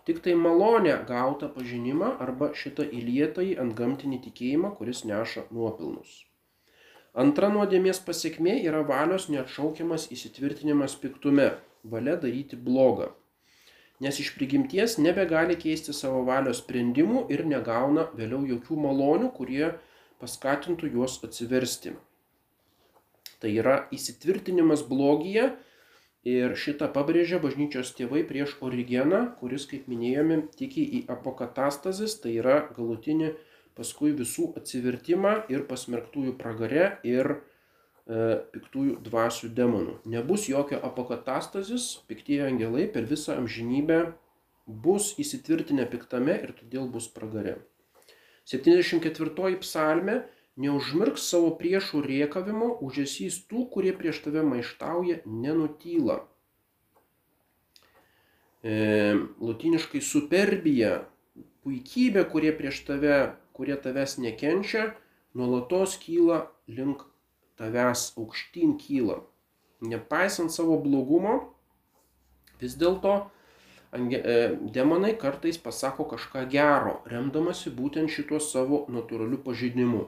tik 0.09 0.23
tai 0.25 0.33
malonę 0.33 0.95
gautą 1.05 1.47
pažinimą 1.53 2.07
arba 2.23 2.47
šitą 2.57 2.87
įlietąjį 2.99 3.51
antgamtinį 3.61 4.17
tikėjimą, 4.23 4.71
kuris 4.79 5.03
neša 5.05 5.43
nuopelnus. 5.53 6.15
Antra 7.23 7.51
nuodėmės 7.53 7.99
pasiekmė 8.07 8.55
yra 8.71 8.79
valios 8.89 9.27
neatšaukiamas 9.29 10.07
įsitvirtinimas 10.15 10.95
piktume, 11.03 11.51
valia 11.93 12.15
daryti 12.23 12.57
blogą. 12.57 13.11
Nes 14.01 14.17
iš 14.23 14.31
prigimties 14.33 14.97
nebegali 14.97 15.59
keisti 15.61 15.93
savo 15.93 16.23
valios 16.25 16.63
sprendimų 16.63 17.27
ir 17.29 17.45
negauna 17.45 18.07
vėliau 18.17 18.41
jokių 18.55 18.81
malonių, 18.87 19.29
kurie 19.37 19.75
paskatintų 20.23 20.89
juos 20.95 21.19
atsiversti. 21.21 21.93
Tai 23.37 23.53
yra 23.61 23.83
įsitvirtinimas 23.93 24.81
blogyje 24.89 25.51
ir 26.27 26.55
šitą 26.59 26.89
pabrėžia 26.93 27.39
bažnyčios 27.39 27.93
tėvai 27.95 28.23
prieš 28.27 28.57
Origeną, 28.65 29.21
kuris, 29.39 29.65
kaip 29.69 29.87
minėjome, 29.91 30.41
tiki 30.59 30.83
į 30.99 31.05
apokatastazis, 31.11 32.17
tai 32.23 32.35
yra 32.41 32.61
galutinį 32.75 33.33
paskui 33.79 34.11
visų 34.11 34.51
atsivertimą 34.59 35.45
ir 35.53 35.63
pasmerktųjų 35.69 36.35
pragare 36.39 36.97
ir 37.07 37.31
e, 37.31 38.41
piktųjų 38.53 38.97
dvasių 39.05 39.51
demonų. 39.55 39.99
Nebus 40.11 40.49
jokio 40.51 40.81
apokatastazis, 40.83 42.01
piktieji 42.11 42.49
angelai 42.49 42.89
per 42.91 43.07
visą 43.07 43.37
amžinybę 43.39 44.01
bus 44.67 45.13
įsitvirtinę 45.21 45.87
piktame 45.89 46.35
ir 46.43 46.53
todėl 46.57 46.91
bus 46.91 47.07
pragare. 47.07 47.57
74 48.49 49.55
psalme 49.61 50.23
neužmirks 50.59 51.27
savo 51.31 51.53
priešų 51.59 52.03
riekavimo, 52.05 52.71
užėsys 52.85 53.41
tų, 53.49 53.65
kurie 53.73 53.93
prieš 53.95 54.23
tave 54.25 54.43
maištauja, 54.43 55.21
nenutyla. 55.25 56.21
E, 58.59 58.73
Latiniškai 59.39 60.01
superbija, 60.03 61.05
puikybė, 61.63 62.25
kurie 62.31 62.51
prieš 62.55 62.83
tave 62.87 63.19
kurie 63.59 63.75
tavęs 63.75 64.15
nekenčia, 64.23 64.93
nuolatos 65.35 65.97
kyla 65.99 66.47
link 66.71 67.03
tavęs 67.59 68.13
aukštyn 68.15 68.77
kyla. 68.79 69.17
Nepaisant 69.83 70.53
savo 70.55 70.77
blogumo, 70.79 71.33
vis 72.61 72.77
dėlto 72.79 73.17
e, 73.91 74.37
demonai 74.71 75.11
kartais 75.19 75.59
pasako 75.59 76.07
kažką 76.13 76.45
gero, 76.55 77.01
remdamasi 77.11 77.75
būtent 77.75 78.07
šituo 78.15 78.39
savo 78.39 78.85
natūraliu 78.87 79.41
pažeidimu. 79.43 80.05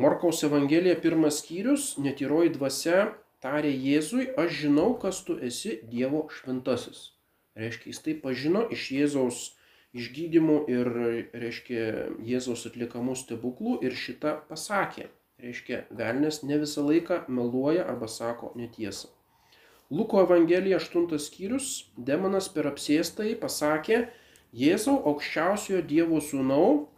Morkaus 0.00 0.42
Evangelija 0.42 0.96
pirmas 1.00 1.42
skyrius, 1.42 1.98
netyroji 2.00 2.54
dvasia 2.54 3.00
tarė 3.44 3.68
Jėzui, 3.68 4.30
aš 4.40 4.54
žinau, 4.62 4.94
kas 5.02 5.18
tu 5.26 5.34
esi 5.44 5.74
Dievo 5.90 6.22
šventasis. 6.32 7.02
Reiškia, 7.60 7.90
jis 7.92 8.00
tai 8.06 8.14
pažino 8.22 8.62
iš 8.72 8.86
Jėzaus 8.96 9.40
išgydymų 10.00 10.56
ir, 10.72 10.88
reiškia, 11.42 11.82
Jėzaus 12.24 12.64
atliekamų 12.70 13.18
stebuklų 13.20 13.74
ir 13.84 13.98
šitą 14.04 14.38
pasakė. 14.48 15.10
Reiškia, 15.44 15.82
velnės 16.00 16.40
ne 16.48 16.56
visą 16.62 16.86
laiką 16.86 17.26
meluoja 17.28 17.84
arba 17.92 18.08
sako 18.08 18.54
netiesą. 18.56 19.12
Luko 19.92 20.22
Evangelija 20.24 20.80
8 20.80 21.20
skyrius, 21.20 21.90
demonas 21.98 22.48
per 22.48 22.70
apsėstai 22.72 23.34
pasakė, 23.44 24.06
Jėzau 24.56 24.96
aukščiausiojo 25.12 25.84
Dievo 25.92 26.24
sūnau, 26.24 26.88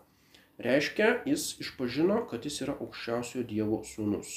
reiškia, 0.64 1.10
jis 1.28 1.52
išpažino, 1.62 2.22
kad 2.30 2.46
jis 2.48 2.62
yra 2.64 2.76
aukščiausiojo 2.78 3.44
Dievo 3.48 3.82
sūnus. 3.88 4.32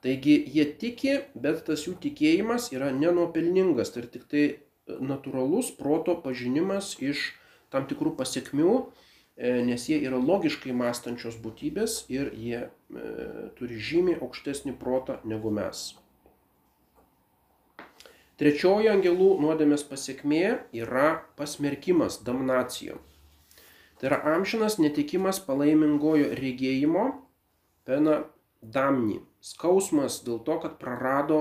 Taigi 0.00 0.38
jie 0.48 0.64
tiki, 0.80 1.18
bet 1.36 1.66
tas 1.66 1.84
jų 1.84 1.98
tikėjimas 2.00 2.70
yra 2.72 2.88
nenuopelningas, 2.96 3.92
tai 3.92 4.06
tik 4.08 4.24
tai 4.32 4.44
natūralus 4.88 5.74
proto 5.76 6.16
pažinimas 6.24 6.94
iš 7.04 7.30
tam 7.70 7.84
tikrų 7.90 8.14
pasiekmių, 8.18 8.72
e, 9.36 9.52
nes 9.68 9.84
jie 9.90 10.00
yra 10.00 10.18
logiškai 10.18 10.72
mąstančios 10.76 11.36
būtybės 11.44 12.04
ir 12.10 12.32
jie 12.32 12.62
e, 12.64 12.70
turi 13.58 13.76
žymiai 13.76 14.18
aukštesnį 14.24 14.74
protą 14.80 15.20
negu 15.28 15.52
mes. 15.54 15.90
Trečioji 18.40 18.88
angelų 18.88 19.34
nuodėmės 19.44 19.84
pasiekmė 19.84 20.44
yra 20.80 21.20
pasmerkimas, 21.36 22.22
damnacijo. 22.24 22.96
Tai 24.00 24.08
yra 24.08 24.18
amžinas 24.32 24.78
netikimas 24.80 25.42
palaimingojo 25.44 26.30
regėjimo, 26.38 27.02
pena 27.84 28.22
damni, 28.60 29.18
skausmas 29.44 30.22
dėl 30.24 30.38
to, 30.46 30.56
kad 30.62 30.78
prarado 30.80 31.40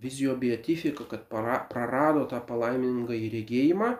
vizijo 0.00 0.36
beatifika, 0.40 1.04
kad 1.10 1.26
prarado 1.28 2.24
tą 2.30 2.40
palaimingą 2.48 3.12
įregėjimą 3.28 3.90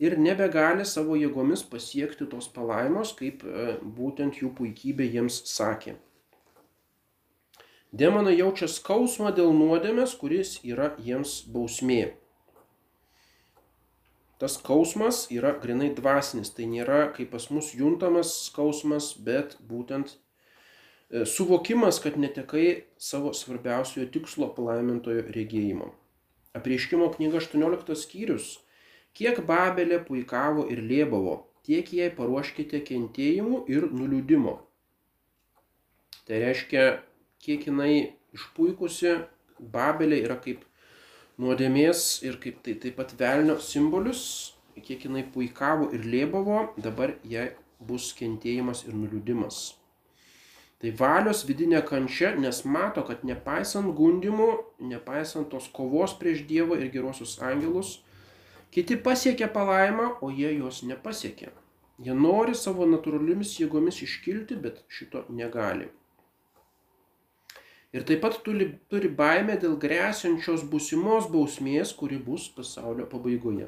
ir 0.00 0.16
nebegali 0.16 0.86
savo 0.88 1.18
jėgomis 1.20 1.66
pasiekti 1.68 2.28
tos 2.32 2.48
palaimos, 2.54 3.12
kaip 3.18 3.44
e, 3.44 3.74
būtent 3.84 4.40
jų 4.40 4.54
puikybė 4.56 5.10
jiems 5.10 5.42
sakė. 5.50 5.98
Demonai 7.92 8.36
jaučia 8.38 8.70
skausmą 8.70 9.34
dėl 9.36 9.52
nuodėmės, 9.52 10.14
kuris 10.16 10.60
yra 10.64 10.94
jiems 11.02 11.40
bausmė. 11.50 12.14
Tas 14.40 14.56
skausmas 14.56 15.26
yra 15.34 15.52
grinai 15.60 15.90
dvasinis, 15.92 16.52
tai 16.56 16.64
nėra 16.70 17.10
kaip 17.16 17.34
pas 17.34 17.50
mus 17.52 17.74
juntamas 17.76 18.32
skausmas, 18.46 19.12
bet 19.20 19.58
būtent 19.68 20.16
E, 21.10 21.24
suvokimas, 21.26 21.98
kad 21.98 22.16
netekai 22.22 22.82
savo 22.96 23.32
svarbiausiojo 23.34 24.06
tikslo 24.14 24.46
palaimintojo 24.54 25.24
regėjimo. 25.34 25.88
Apreiškimo 26.54 27.08
knyga 27.16 27.40
18 27.42 27.96
skyrius. 27.98 28.50
Kiek 29.18 29.40
Babelė 29.48 29.98
puikavo 30.06 30.68
ir 30.70 30.84
lėbavo, 30.86 31.34
tiek 31.66 31.90
jai 31.96 32.12
paruoškite 32.14 32.78
kentėjimų 32.86 33.64
ir 33.74 33.88
nuliūdimo. 33.90 34.54
Tai 36.30 36.38
reiškia, 36.44 36.84
kiek 37.42 37.66
jinai 37.66 38.14
išpuikusi, 38.38 39.16
Babelė 39.58 40.22
yra 40.28 40.38
kaip 40.38 40.62
nuodėmės 41.40 42.20
ir 42.26 42.38
kaip 42.42 42.60
tai 42.66 42.76
taip 42.82 42.98
pat 43.00 43.14
velnio 43.18 43.56
simbolius, 43.64 44.22
kiek 44.80 45.04
jinai 45.06 45.24
puikavo 45.34 45.90
ir 45.96 46.04
lėbavo, 46.04 46.62
dabar 46.80 47.14
jai 47.24 47.50
bus 47.80 48.10
kentėjimas 48.16 48.84
ir 48.86 48.96
nuliūdimas. 48.96 49.60
Tai 50.80 50.92
valios 50.96 51.42
vidinė 51.44 51.82
kančia, 51.84 52.30
nes 52.40 52.62
mato, 52.64 53.02
kad 53.04 53.24
nepaisant 53.28 53.92
gundimų, 53.96 54.48
nepaisant 54.92 55.50
tos 55.52 55.66
kovos 55.76 56.14
prieš 56.20 56.46
Dievą 56.48 56.78
ir 56.80 56.88
gerosius 56.94 57.36
angelus, 57.44 57.98
kiti 58.72 58.96
pasiekia 58.96 59.50
palaimą, 59.52 60.14
o 60.24 60.30
jie 60.32 60.54
jos 60.56 60.80
nepasiekia. 60.88 61.52
Jie 62.00 62.16
nori 62.16 62.56
savo 62.56 62.88
natūraliomis 62.88 63.58
jėgomis 63.60 64.00
iškilti, 64.06 64.56
bet 64.56 64.80
šito 64.88 65.26
negali. 65.28 65.90
Ir 67.96 68.06
taip 68.06 68.22
pat 68.22 68.38
turi, 68.46 68.68
turi 68.92 69.10
baimę 69.10 69.56
dėl 69.62 69.74
grėsiančios 69.82 70.62
būsimos 70.70 71.26
bausmės, 71.32 71.92
kuri 71.98 72.20
bus 72.22 72.46
pasaulio 72.54 73.08
pabaigoje. 73.10 73.66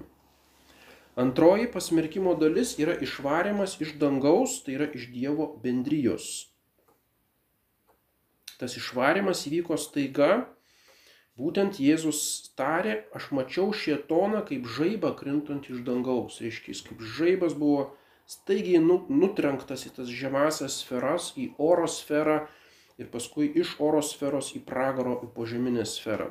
Antroji 1.18 1.66
pasmerkimo 1.74 2.36
dalis 2.38 2.76
yra 2.80 2.94
išvarimas 3.04 3.76
iš 3.82 3.96
dangaus, 4.00 4.62
tai 4.64 4.78
yra 4.78 4.88
iš 4.94 5.10
Dievo 5.12 5.52
bendrijos 5.64 6.32
tas 8.62 8.76
išvarimas 8.78 9.40
įvyko 9.48 9.74
staiga, 9.74 10.28
Būtent 11.40 11.78
Jėzus 11.80 12.18
tarė, 12.60 13.06
aš 13.16 13.30
mačiau 13.32 13.70
šietoną 13.72 14.42
kaip 14.48 14.66
žaibą 14.68 15.14
krintant 15.16 15.64
iš 15.72 15.78
dangaus. 15.86 16.36
Reiškia, 16.44 16.74
jis 16.74 16.82
kaip 16.84 17.00
žaibas 17.16 17.54
buvo 17.56 17.86
staigiai 18.28 18.82
nu, 18.84 18.98
nutrenktas 19.08 19.86
į 19.88 19.94
tas 19.96 20.12
žemasias 20.12 20.76
sferas, 20.82 21.30
į 21.40 21.48
oro 21.56 21.88
sferą 21.88 22.36
ir 23.02 23.10
paskui 23.10 23.50
iš 23.58 23.74
oro 23.82 24.00
sferos 24.06 24.52
į 24.56 24.62
pragaro, 24.66 25.18
į 25.26 25.30
požeminę 25.34 25.84
sferą. 25.88 26.30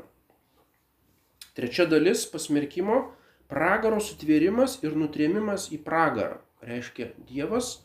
Trečia 1.56 1.86
dalis 1.86 2.24
pasmerkimo- 2.32 3.12
pragaro 3.52 4.00
sutvėrimas 4.00 4.80
ir 4.84 4.96
nutrėmimas 4.96 5.70
į 5.76 5.84
pragarą. 5.84 6.40
Reiškia, 6.64 7.12
Dievas 7.28 7.82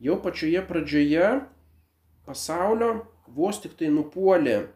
jau 0.00 0.16
pačioje 0.22 0.62
pradžioje 0.68 1.46
pasaulio 2.26 3.06
vos 3.26 3.60
tik 3.60 3.74
tai 3.76 3.88
nupuolė 3.88 4.68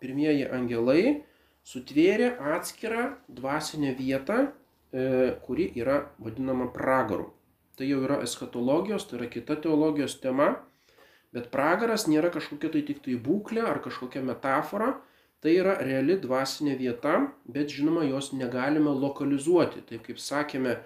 pirmieji 0.00 0.48
angelai, 0.50 1.22
sutvėrė 1.64 2.32
atskirą 2.56 3.16
dvasinę 3.28 3.94
vietą, 3.98 4.48
e, 4.92 5.36
kuri 5.46 5.70
yra 5.76 6.08
vadinama 6.18 6.72
pragaru. 6.72 7.30
Tai 7.76 7.86
jau 7.86 8.02
yra 8.04 8.20
eschatologijos, 8.22 9.06
tai 9.08 9.18
yra 9.20 9.28
kita 9.30 9.56
teologijos 9.56 10.18
tema, 10.20 10.56
bet 11.32 11.48
pragaras 11.52 12.06
nėra 12.10 12.30
kažkokia 12.32 12.72
tai 12.74 12.82
tik 12.88 13.02
tai 13.04 13.16
būklė 13.16 13.64
ar 13.64 13.80
kažkokia 13.84 14.22
metafora, 14.26 14.92
tai 15.42 15.56
yra 15.58 15.74
reali 15.82 16.18
dvasinė 16.20 16.76
vieta, 16.78 17.16
bet 17.48 17.72
žinoma, 17.74 18.04
jos 18.06 18.30
negalime 18.36 18.92
lokalizuoti. 18.94 19.82
Taip 19.88 20.04
kaip 20.06 20.20
sakėme, 20.22 20.76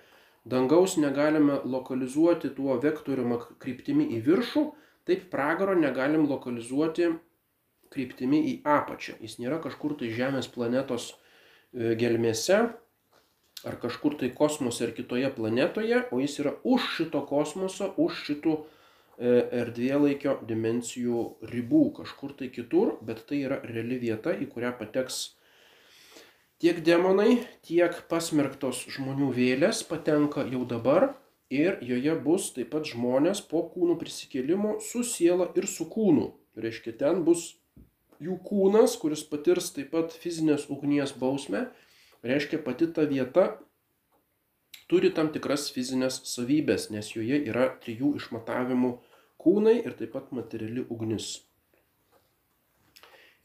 dangaus 0.49 0.97
negalime 1.03 1.61
lokalizuoti 1.67 2.55
tuo 2.57 2.79
vektoriumi 2.81 3.41
kryptimi 3.61 4.09
į 4.17 4.23
viršų, 4.29 4.65
taip 5.07 5.29
pragaro 5.35 5.77
negalim 5.77 6.25
lokalizuoti 6.31 7.13
kryptimi 7.93 8.41
į 8.55 8.57
apačią. 8.67 9.19
Jis 9.23 9.37
nėra 9.43 9.61
kažkur 9.63 9.99
tai 10.01 10.11
Žemės 10.15 10.49
planetos 10.51 11.13
e, 11.13 11.95
gelmėse 11.99 12.65
ar 13.67 13.77
kažkur 13.83 14.17
tai 14.21 14.31
kosmose 14.35 14.87
ar 14.87 14.95
kitoje 14.95 15.29
planetoje, 15.35 16.03
o 16.13 16.21
jis 16.23 16.39
yra 16.43 16.55
už 16.65 16.89
šito 16.97 17.23
kosmoso, 17.29 17.93
už 18.01 18.19
šitų 18.27 18.57
e, 18.57 18.76
erdvėlaikio 19.19 20.37
dimensijų 20.49 21.23
ribų, 21.49 21.85
kažkur 22.01 22.35
tai 22.37 22.51
kitur, 22.53 22.97
bet 23.01 23.25
tai 23.29 23.43
yra 23.47 23.61
reali 23.65 23.99
vieta, 24.03 24.35
į 24.37 24.49
kurią 24.53 24.75
pateks 24.77 25.37
tiek 26.61 26.83
demonai, 26.85 27.43
tiek 27.65 27.97
pasmerktos 28.11 28.85
žmonių 28.93 29.31
vėlės 29.37 29.83
patenka 29.89 30.45
jau 30.49 30.65
dabar 30.69 31.15
ir 31.51 31.79
joje 31.81 32.17
bus 32.21 32.51
taip 32.53 32.73
pat 32.75 32.89
žmonės 32.89 33.41
po 33.49 33.63
kūnų 33.73 33.97
prisikėlimo 34.01 34.79
su 34.85 35.05
siela 35.05 35.51
ir 35.57 35.69
su 35.71 35.89
kūnu. 35.89 36.33
Reiškia, 36.57 36.97
ten 37.01 37.23
bus 37.25 37.55
jų 38.21 38.39
kūnas, 38.45 38.97
kuris 39.01 39.25
patirs 39.29 39.73
taip 39.77 39.93
pat 39.93 40.13
fizinės 40.13 40.69
ugnies 40.73 41.13
bausmę, 41.17 41.69
reiškia 42.25 42.61
pati 42.65 42.89
ta 42.93 43.05
vieta 43.09 43.57
turi 44.91 45.11
tam 45.15 45.33
tikras 45.35 45.69
fizinės 45.75 46.23
savybės, 46.31 46.91
nes 46.95 47.11
joje 47.13 47.43
yra 47.51 47.69
trijų 47.83 48.15
išmatavimų 48.21 48.97
kūnai 49.47 49.79
ir 49.81 49.95
taip 49.97 50.13
pat 50.19 50.33
materiali 50.35 50.85
ugnis. 50.91 51.37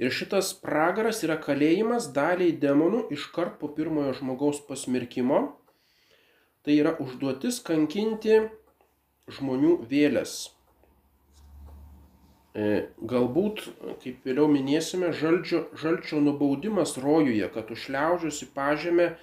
Ir 0.02 0.10
šitas 0.10 0.47
pragaras 0.58 1.20
yra 1.22 1.36
kalėjimas 1.38 2.08
daliai 2.16 2.56
demonų 2.64 3.04
iškart 3.14 3.60
po 3.62 3.70
pirmojo 3.76 4.16
žmogaus 4.18 4.64
pasmerkimo. 4.66 5.43
Tai 6.66 6.74
yra 6.74 6.95
užduotis 7.04 7.60
kankinti 7.66 8.39
žmonių 9.36 9.76
vėlės. 9.91 10.34
E, 12.52 12.88
galbūt, 13.14 13.64
kaip 14.04 14.26
vėliau 14.28 14.49
minėsime, 14.52 15.14
žalčio, 15.16 15.64
žalčio 15.78 16.20
nubaudimas 16.20 16.97
rojuje, 16.99 17.47
kad 17.54 17.70
užliaužiusi 17.72 18.49
pažemę 18.58 19.14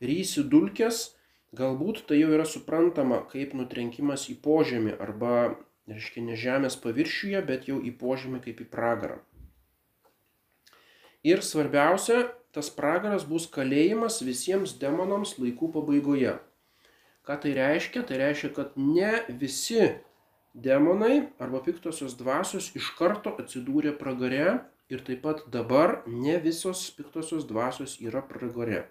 rysi 0.00 0.46
dulkės, 0.54 1.02
galbūt 1.58 2.06
tai 2.08 2.22
jau 2.22 2.30
yra 2.32 2.46
suprantama 2.48 3.20
kaip 3.28 3.52
nutrenkimas 3.58 4.28
į 4.32 4.38
požemį 4.44 4.96
arba, 5.04 5.34
reiškia, 5.88 6.24
ne 6.24 6.36
žemės 6.38 6.76
paviršiuje, 6.82 7.40
bet 7.48 7.68
jau 7.70 7.78
į 7.80 7.94
požemį 8.00 8.42
kaip 8.44 8.60
į 8.64 8.68
pragarą. 8.72 9.18
Ir 11.26 11.42
svarbiausia, 11.42 12.28
tas 12.54 12.70
pragaras 12.72 13.24
bus 13.28 13.48
kalėjimas 13.50 14.20
visiems 14.24 14.76
demonams 14.80 15.34
laikų 15.40 15.72
pabaigoje. 15.74 16.36
Ką 17.26 17.36
tai 17.42 17.54
reiškia? 17.58 18.04
Tai 18.08 18.20
reiškia, 18.22 18.52
kad 18.56 18.76
ne 18.80 19.10
visi 19.40 19.82
demonai 20.54 21.28
arba 21.38 21.60
piktosios 21.64 22.16
dvasios 22.18 22.70
iš 22.78 22.92
karto 22.98 23.34
atsidūrė 23.42 23.92
pragare 23.98 24.60
ir 24.88 25.02
taip 25.04 25.20
pat 25.26 25.42
dabar 25.52 25.98
ne 26.06 26.38
visos 26.40 26.86
piktosios 26.96 27.44
dvasios 27.50 27.98
yra 28.00 28.22
pragare. 28.24 28.86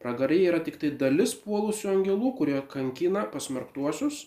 Pragare 0.00 0.40
yra 0.48 0.58
tik 0.64 0.80
tai 0.80 0.90
dalis 0.96 1.36
puolusių 1.36 1.92
angelų, 1.92 2.34
kurie 2.38 2.58
kankina 2.72 3.26
pasmerktuosius, 3.30 4.24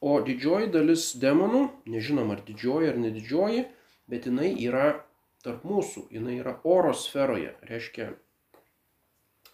o 0.00 0.18
didžioji 0.24 0.70
dalis 0.74 1.10
demonų, 1.18 1.64
nežinom 1.90 2.30
ar 2.34 2.42
didžioji 2.46 2.92
ar 2.92 2.98
nedidžioji, 3.02 3.66
bet 4.08 4.26
jinai 4.30 4.52
yra 4.62 4.88
tarp 5.44 5.64
mūsų, 5.66 6.08
jinai 6.14 6.38
yra 6.40 6.58
oro 6.66 6.94
sferoje, 6.94 7.54
reiškia 7.68 8.12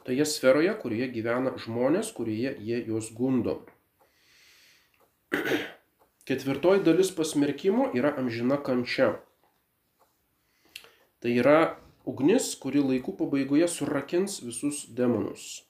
toje 0.05 0.27
sferoje, 0.29 0.73
kurioje 0.81 1.09
gyvena 1.15 1.55
žmonės, 1.61 2.13
kurioje 2.17 2.55
jie 2.61 2.81
juos 2.89 3.11
gundo. 3.17 3.63
Ketvirtoji 6.29 6.85
dalis 6.85 7.13
pasmerkimo 7.13 7.91
yra 7.97 8.15
amžina 8.21 8.61
kančia. 8.61 9.15
Tai 11.25 11.33
yra 11.33 11.59
ugnis, 12.09 12.53
kuri 12.61 12.85
laikų 12.85 13.17
pabaigoje 13.21 13.69
surakins 13.69 14.41
visus 14.45 14.85
demonus. 14.93 15.64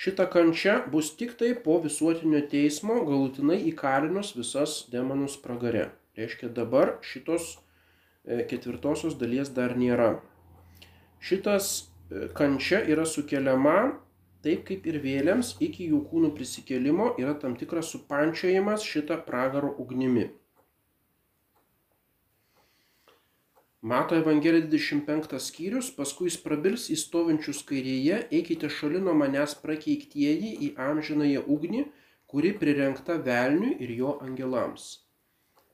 Šita 0.00 0.24
kančia 0.32 0.74
bus 0.92 1.10
tik 1.16 1.34
tai 1.36 1.50
po 1.64 1.74
visuotinio 1.84 2.38
teismo 2.48 2.94
galutinai 3.04 3.58
įkalinus 3.68 4.30
visas 4.32 4.76
demonus 4.92 5.34
pragare. 5.42 5.90
Reiškia 6.16 6.48
dabar 6.56 6.94
šitos 7.04 7.50
e, 8.24 8.38
ketvirtosios 8.48 9.18
dalies 9.20 9.50
dar 9.58 9.74
nėra. 9.76 10.14
Šitas 11.20 11.68
e, 11.76 12.30
kančia 12.38 12.80
yra 12.94 13.04
sukeliama 13.04 13.76
taip 14.40 14.64
kaip 14.70 14.88
ir 14.88 15.02
vėliams 15.04 15.52
iki 15.68 15.90
jų 15.92 16.00
kūnų 16.08 16.32
prisikėlimo 16.38 17.12
yra 17.20 17.36
tam 17.44 17.60
tikras 17.60 17.92
supančiojimas 17.92 18.86
šitą 18.94 19.20
pragaro 19.28 19.74
ugnimi. 19.84 20.30
Mato 23.82 24.16
Evangelija 24.16 24.66
25 24.66 25.38
skyrius, 25.40 25.90
paskui 25.96 26.28
jis 26.28 26.40
prabils 26.44 26.88
į 26.92 26.98
stovinčius 27.00 27.62
kairėje, 27.68 28.18
eikite 28.38 28.68
šalino 28.68 29.14
manęs 29.16 29.54
prakeiktieji 29.62 30.50
į 30.66 30.72
amžinąją 30.88 31.46
ugnį, 31.54 31.86
kuri 32.30 32.52
prirenkta 32.60 33.16
velniui 33.28 33.78
ir 33.80 33.94
jo 34.02 34.18
angelams. 34.26 34.90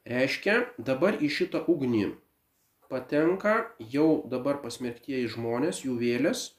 Reiškia, 0.06 0.60
dabar 0.78 1.18
į 1.18 1.32
šitą 1.38 1.64
ugnį 1.72 2.12
patenka 2.86 3.56
jau 3.92 4.22
dabar 4.30 4.60
pasmerktieji 4.62 5.26
žmonės, 5.34 5.82
jų 5.82 5.98
vėlės, 5.98 6.52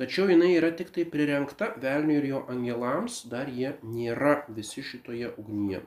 Tačiau 0.00 0.24
jinai 0.30 0.54
yra 0.56 0.70
tik 0.72 0.88
tai 0.94 1.02
prirenkta 1.04 1.66
velniui 1.80 2.14
ir 2.18 2.26
jo 2.30 2.38
angelams, 2.52 3.18
dar 3.32 3.50
jie 3.52 3.74
nėra 3.84 4.30
visi 4.56 4.80
šitoje 4.90 5.28
ugnyje. 5.42 5.82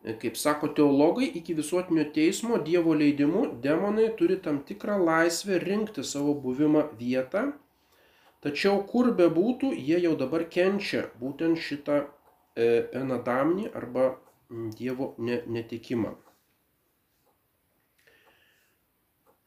Kaip 0.00 0.36
sako 0.36 0.70
teologai, 0.72 1.26
iki 1.36 1.54
visuotinio 1.54 2.06
teismo 2.14 2.58
Dievo 2.64 2.94
leidimu 2.96 3.42
demonai 3.60 4.06
turi 4.16 4.38
tam 4.40 4.62
tikrą 4.64 4.96
laisvę 5.04 5.58
rinkti 5.60 6.04
savo 6.04 6.32
buvimą 6.34 6.86
vietą, 6.96 7.50
tačiau 8.40 8.80
kur 8.88 9.10
be 9.12 9.28
būtų, 9.28 9.74
jie 9.76 10.00
jau 10.06 10.14
dabar 10.16 10.46
kenčia 10.48 11.04
būtent 11.20 11.60
šitą 11.60 12.00
e, 12.00 12.80
penadamnį 12.94 13.68
arba 13.76 14.14
Dievo 14.50 15.12
netikimą. 15.20 16.16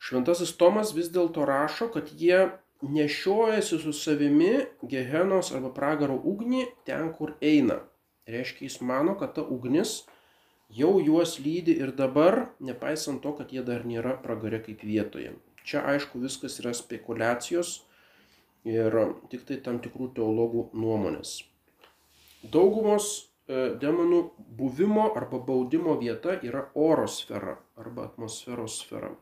Šventasis 0.04 0.54
Tomas 0.60 0.93
vis 0.93 1.10
dėlto 1.10 1.47
rašo, 1.49 1.89
kad 1.89 2.14
jie 2.14 2.51
nešiojasi 2.84 3.80
su 3.82 3.93
savimi 3.95 4.68
Gehenos 4.86 5.49
arba 5.56 5.74
pragaro 5.74 6.20
ugnį 6.20 6.68
ten, 6.86 7.10
kur 7.18 7.34
eina. 7.41 7.82
Reiškia, 8.30 8.68
jis 8.68 8.82
mano, 8.86 9.18
kad 9.20 9.34
ta 9.36 9.41
ugnis 9.41 10.04
jau 10.78 10.93
juos 11.01 11.38
lydi 11.39 11.76
ir 11.80 11.93
dabar, 11.95 12.49
nepaisant 12.59 13.21
to, 13.24 13.34
kad 13.38 13.51
jie 13.53 13.63
dar 13.65 13.86
nėra 13.88 14.15
pragare 14.24 14.61
kaip 14.65 14.84
vietoje. 14.86 15.34
Čia 15.63 15.84
aišku 15.93 16.19
viskas 16.24 16.59
yra 16.59 16.74
spekulacijos 16.76 17.84
ir 18.67 18.95
tik 19.32 19.45
tai 19.47 19.59
tam 19.63 19.80
tikrų 19.84 20.09
teologų 20.17 20.69
nuomonės. 20.76 21.41
Daugumos 22.43 23.09
e, 23.47 23.76
demonų 23.80 24.24
buvimo 24.59 25.09
arba 25.15 25.39
baudimo 25.39 25.95
vieta 25.99 26.36
yra 26.43 26.65
oro 26.76 27.07
sfera 27.07 27.57
arba 27.80 28.09
atmosferos 28.09 28.82
sfera. 28.84 29.13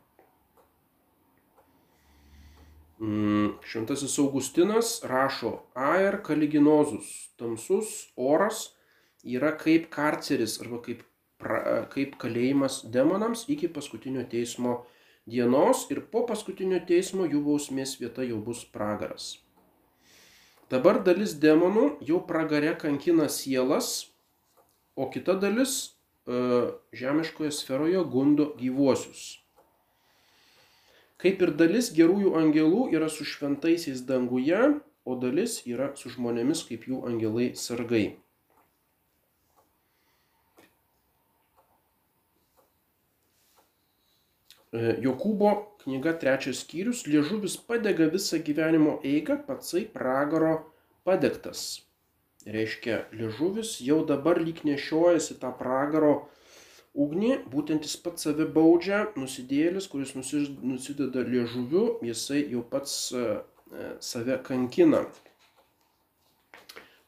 Mm, 3.02 3.56
šventasis 3.66 4.20
Augustinas 4.22 5.00
rašo, 5.10 5.56
aer 5.74 6.20
kaliginozus, 6.22 7.08
tamsus 7.38 8.12
oras 8.16 8.68
yra 9.26 9.56
kaip 9.58 9.88
karceris 9.94 10.60
arba 10.62 10.78
kaip, 10.86 11.02
pra, 11.42 11.84
kaip 11.94 12.18
kalėjimas 12.22 12.82
demonams 12.94 13.48
iki 13.52 13.70
paskutinio 13.72 14.24
teismo 14.30 14.82
dienos 15.30 15.88
ir 15.94 16.04
po 16.14 16.24
paskutinio 16.30 16.82
teismo 16.88 17.28
jų 17.30 17.44
bausmės 17.46 17.98
vieta 18.02 18.26
jau 18.26 18.40
bus 18.46 18.64
pragaras. 18.66 19.34
Dabar 20.72 21.02
dalis 21.04 21.36
demonų 21.36 21.98
jau 22.08 22.22
pragare 22.24 22.72
kankina 22.80 23.28
sielas, 23.28 24.14
o 24.96 25.10
kita 25.12 25.36
dalis 25.36 25.74
e, 25.84 26.72
žemiškoje 26.96 27.52
sferoje 27.52 28.04
gundo 28.14 28.54
gyvuosius. 28.60 29.42
Kaip 31.22 31.44
ir 31.44 31.52
dalis 31.60 31.92
gerųjų 31.94 32.32
angelų 32.40 32.88
yra 32.96 33.12
su 33.12 33.28
šventaisiais 33.28 34.06
danguje, 34.08 34.62
o 35.06 35.18
dalis 35.20 35.60
yra 35.68 35.92
su 36.00 36.10
žmonėmis 36.14 36.64
kaip 36.70 36.88
jų 36.88 37.04
angelai 37.10 37.52
sargai. 37.58 38.16
Jokūbo 44.72 45.52
knyga 45.84 46.14
trečias 46.20 46.62
skyrius- 46.64 47.04
liežuvis 47.12 47.58
padega 47.68 48.08
visą 48.12 48.40
gyvenimo 48.40 49.00
eigą, 49.04 49.36
patsai 49.48 49.86
pragaro 49.86 50.54
padegtas. 51.04 51.82
Reiškia, 52.48 53.06
liežuvis 53.12 53.82
jau 53.86 54.06
dabar 54.06 54.40
lyg 54.40 54.64
nešiojasi 54.64 55.36
tą 55.42 55.52
pragaro 55.58 56.30
ugnį, 56.96 57.34
būtent 57.52 57.84
jis 57.84 57.98
pats 57.98 58.24
save 58.24 58.48
baudžia, 58.56 59.02
nusidėlis, 59.16 59.88
kuris 59.92 60.16
nusideda 60.16 61.22
liežuviu, 61.28 62.00
jisai 62.02 62.42
jau 62.50 62.64
pats 62.64 63.12
e, 63.12 63.26
e, 63.76 63.92
save 64.00 64.40
kankina. 64.48 65.06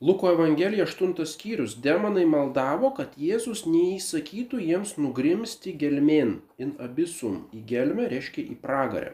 Luko 0.04 0.32
Evangelija 0.32 0.84
8 0.86 1.26
skyrius. 1.26 1.78
Demonai 1.80 2.26
maldavo, 2.28 2.90
kad 2.98 3.14
Jėzus 3.16 3.62
neįsakytų 3.64 4.58
jiems 4.60 4.98
nugrimsti 5.00 5.72
gelmėn, 5.80 6.34
in 6.60 6.74
abisum. 6.84 7.46
Į 7.56 7.62
gelmę 7.70 8.10
reiškia 8.12 8.44
į 8.52 8.58
pragarę. 8.60 9.14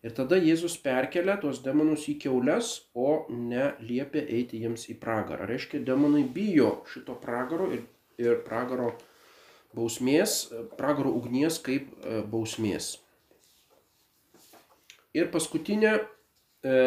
Ir 0.00 0.14
tada 0.16 0.38
Jėzus 0.40 0.78
perkelia 0.80 1.34
tuos 1.42 1.60
demonus 1.66 2.06
į 2.08 2.14
keules, 2.24 2.70
o 2.96 3.26
ne 3.28 3.74
liepia 3.84 4.22
eiti 4.38 4.62
jiems 4.62 4.86
į 4.88 4.96
pragarą. 5.02 5.44
Reiškia, 5.50 5.82
demonai 5.84 6.24
bijo 6.38 6.70
šito 6.88 7.18
pragaro 7.20 7.68
ir, 7.76 7.84
ir 8.16 8.40
pragaro 8.48 8.94
bausmės, 9.76 10.38
pragaro 10.80 11.12
ugnies 11.20 11.60
kaip 11.60 11.92
e, 12.00 12.22
bausmės. 12.32 12.94
Ir 15.12 15.28
paskutinė 15.36 15.98
e, 16.00 16.80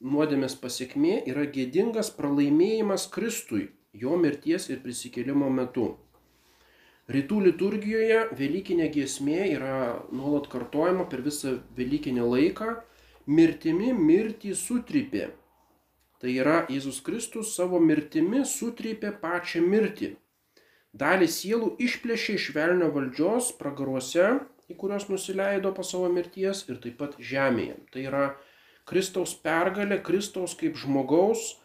nuodėmės 0.00 0.54
pasiekmė 0.62 1.22
yra 1.30 1.46
gėdingas 1.54 2.10
pralaimėjimas 2.18 3.08
Kristui 3.14 3.68
jo 4.02 4.18
mirties 4.20 4.68
ir 4.72 4.82
prisikėlimo 4.84 5.48
metu. 5.50 5.88
Rytų 7.08 7.40
liturgijoje 7.46 8.20
Velykinė 8.36 8.90
giesmė 8.92 9.40
yra 9.54 9.74
nuolat 10.12 10.50
kartojama 10.52 11.08
per 11.08 11.24
visą 11.24 11.56
Velykinę 11.76 12.26
laiką. 12.34 12.76
Mirtimi 13.26 13.92
mirtį 13.92 14.54
sutrypė. 14.56 15.26
Tai 16.20 16.30
yra 16.32 16.62
Jėzus 16.68 17.02
Kristus 17.04 17.54
savo 17.56 17.80
mirtimi 17.80 18.44
sutrypė 18.48 19.12
pačią 19.22 19.64
mirtį 19.64 20.14
dalį 20.98 21.28
sielų 21.30 21.74
išplėšė 21.84 22.36
iš 22.38 22.46
velnio 22.56 22.90
valdžios 22.94 23.52
pragaruose, 23.60 24.28
į 24.68 24.76
kuriuos 24.80 25.08
nusileido 25.08 25.72
po 25.76 25.84
savo 25.84 26.08
mirties 26.12 26.64
ir 26.68 26.80
taip 26.82 26.98
pat 27.00 27.16
žemėje. 27.18 27.76
Tai 27.92 28.04
yra 28.04 28.24
Kristaus 28.88 29.34
pergalė, 29.44 30.00
Kristaus 30.04 30.56
kaip 30.58 30.76
žmogaus, 30.80 31.56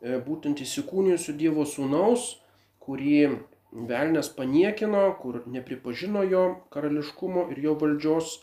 e, 0.00 0.18
būtent 0.26 0.62
įsikūnijusių 0.64 1.36
Dievo 1.40 1.66
sūnaus, 1.68 2.36
kurį 2.80 3.40
velnės 3.90 4.32
paniekino, 4.36 5.02
kur 5.20 5.42
nepripažino 5.46 6.24
jo 6.26 6.44
karališkumo 6.74 7.50
ir 7.52 7.60
jo 7.66 7.76
valdžios, 7.82 8.38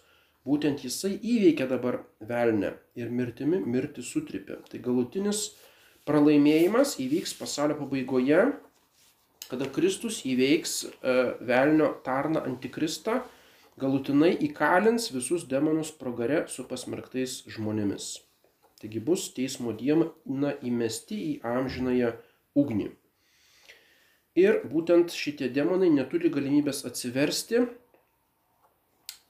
būtent 0.48 0.86
jisai 0.86 1.18
įveikė 1.18 1.68
dabar 1.68 2.04
velnę 2.24 2.76
ir 2.96 3.10
mirtimi 3.12 3.60
mirti 3.66 4.06
sutripė. 4.06 4.62
Tai 4.70 4.80
galutinis 4.86 5.50
pralaimėjimas 6.08 6.96
įvyks 7.04 7.36
pasaulio 7.42 7.76
pabaigoje 7.82 8.46
kada 9.52 9.68
Kristus 9.72 10.22
įveiks 10.28 10.78
e, 10.84 11.16
velnio 11.48 11.92
tarną 12.06 12.44
antikristą, 12.48 13.22
galutinai 13.80 14.34
įkalins 14.48 15.12
visus 15.14 15.48
demonus 15.48 15.94
progare 15.96 16.46
su 16.52 16.66
pasmerktais 16.68 17.44
žmonėmis. 17.54 18.27
Taigi 18.82 19.02
bus 19.02 19.28
teismo 19.34 19.74
diena 19.78 20.54
įmesti 20.70 21.18
į 21.18 21.34
amžinąją 21.52 22.14
ugnį. 22.62 22.92
Ir 24.38 24.60
būtent 24.70 25.14
šitie 25.18 25.50
demonai 25.50 25.90
neturi 25.90 26.30
galimybės 26.34 26.84
atsiversti. 26.86 27.64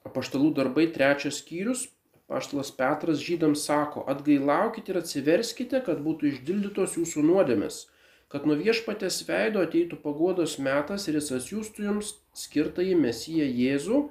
Apaštalų 0.07 0.51
darbai 0.57 0.89
trečias 0.95 1.39
skyrius. 1.43 1.87
Paštalas 2.27 2.73
Petras 2.75 3.21
žydams 3.23 3.61
sako, 3.63 4.01
atgailaukite 4.11 4.91
ir 4.91 4.97
atsiverskite, 4.99 5.79
kad 5.85 6.01
būtų 6.03 6.33
išdildytos 6.33 6.97
jūsų 6.99 7.23
nuodėmės 7.23 7.85
kad 8.31 8.47
nuo 8.47 8.57
viešpatės 8.59 9.21
veido 9.27 9.63
ateitų 9.63 9.99
paguodos 10.03 10.57
metas 10.59 11.07
ir 11.07 11.17
jis 11.19 11.31
atsiųstų 11.37 11.85
jums 11.85 12.13
skirtąjį 12.35 12.95
Mesiją 12.99 13.47
Jėzų, 13.47 14.01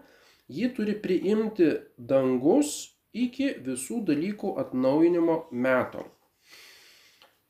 jį 0.57 0.71
turi 0.77 0.95
priimti 1.05 1.69
dangus 1.99 2.96
iki 3.25 3.53
visų 3.67 4.03
dalykų 4.09 4.53
atnaujinimo 4.63 5.37
meto. 5.51 6.05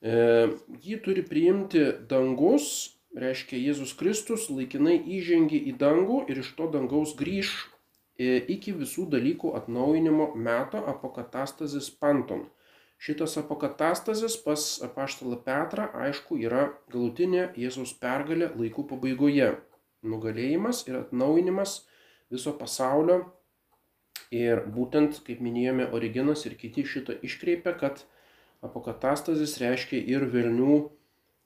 E, 0.00 0.16
jį 0.84 0.98
turi 1.04 1.24
priimti 1.26 1.82
dangus, 2.10 2.96
reiškia 3.16 3.58
Jėzus 3.58 3.94
Kristus 3.98 4.50
laikinai 4.52 4.98
įžengia 5.18 5.60
į 5.70 5.76
dangų 5.80 6.26
ir 6.30 6.42
iš 6.42 6.52
to 6.58 6.68
dangaus 6.72 7.14
grįž 7.18 7.54
e, 8.20 8.36
iki 8.56 8.74
visų 8.76 9.08
dalykų 9.14 9.54
atnaujinimo 9.60 10.32
meto 10.36 10.82
apokatastazis 10.92 11.88
panton. 11.90 12.46
Šitas 12.96 13.36
apokatastazis 13.36 14.38
pas 14.40 14.62
apaštalą 14.84 15.36
Petrą, 15.44 15.90
aišku, 16.06 16.38
yra 16.40 16.70
galutinė 16.92 17.50
Jėzaus 17.60 17.92
pergalė 18.00 18.48
laikų 18.56 18.86
pabaigoje. 18.92 19.50
Nugalėjimas 20.06 20.86
ir 20.88 21.02
atnaujinimas 21.02 21.82
viso 22.32 22.54
pasaulio. 22.56 23.18
Ir 24.34 24.64
būtent, 24.74 25.20
kaip 25.26 25.42
minėjome, 25.44 25.86
Originas 25.94 26.46
ir 26.48 26.56
kiti 26.58 26.82
šitą 26.86 27.14
iškreipia, 27.26 27.76
kad 27.78 28.02
apokatastazis 28.66 29.58
reiškia 29.62 30.00
ir 30.02 30.26
velnių 30.32 30.80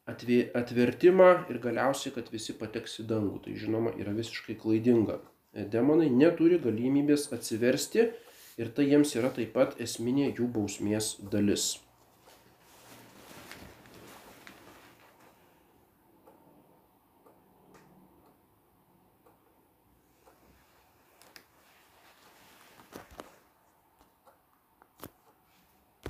atvertimą 0.09 1.29
ir 1.53 1.61
galiausiai, 1.61 2.15
kad 2.15 2.33
visi 2.33 2.57
pateks 2.57 3.03
į 3.03 3.07
dangų. 3.11 3.43
Tai 3.45 3.59
žinoma 3.61 3.93
yra 4.01 4.15
visiškai 4.17 4.57
klaidinga. 4.63 5.21
Demonai 5.53 6.09
neturi 6.15 6.61
galimybės 6.63 7.29
atsiversti 7.35 8.09
ir 8.61 8.75
tai 8.75 8.89
jiems 8.89 9.15
yra 9.19 9.33
taip 9.35 9.53
pat 9.59 9.77
esminė 9.83 10.33
jų 10.33 10.49
bausmės 10.55 11.17
dalis 11.33 11.75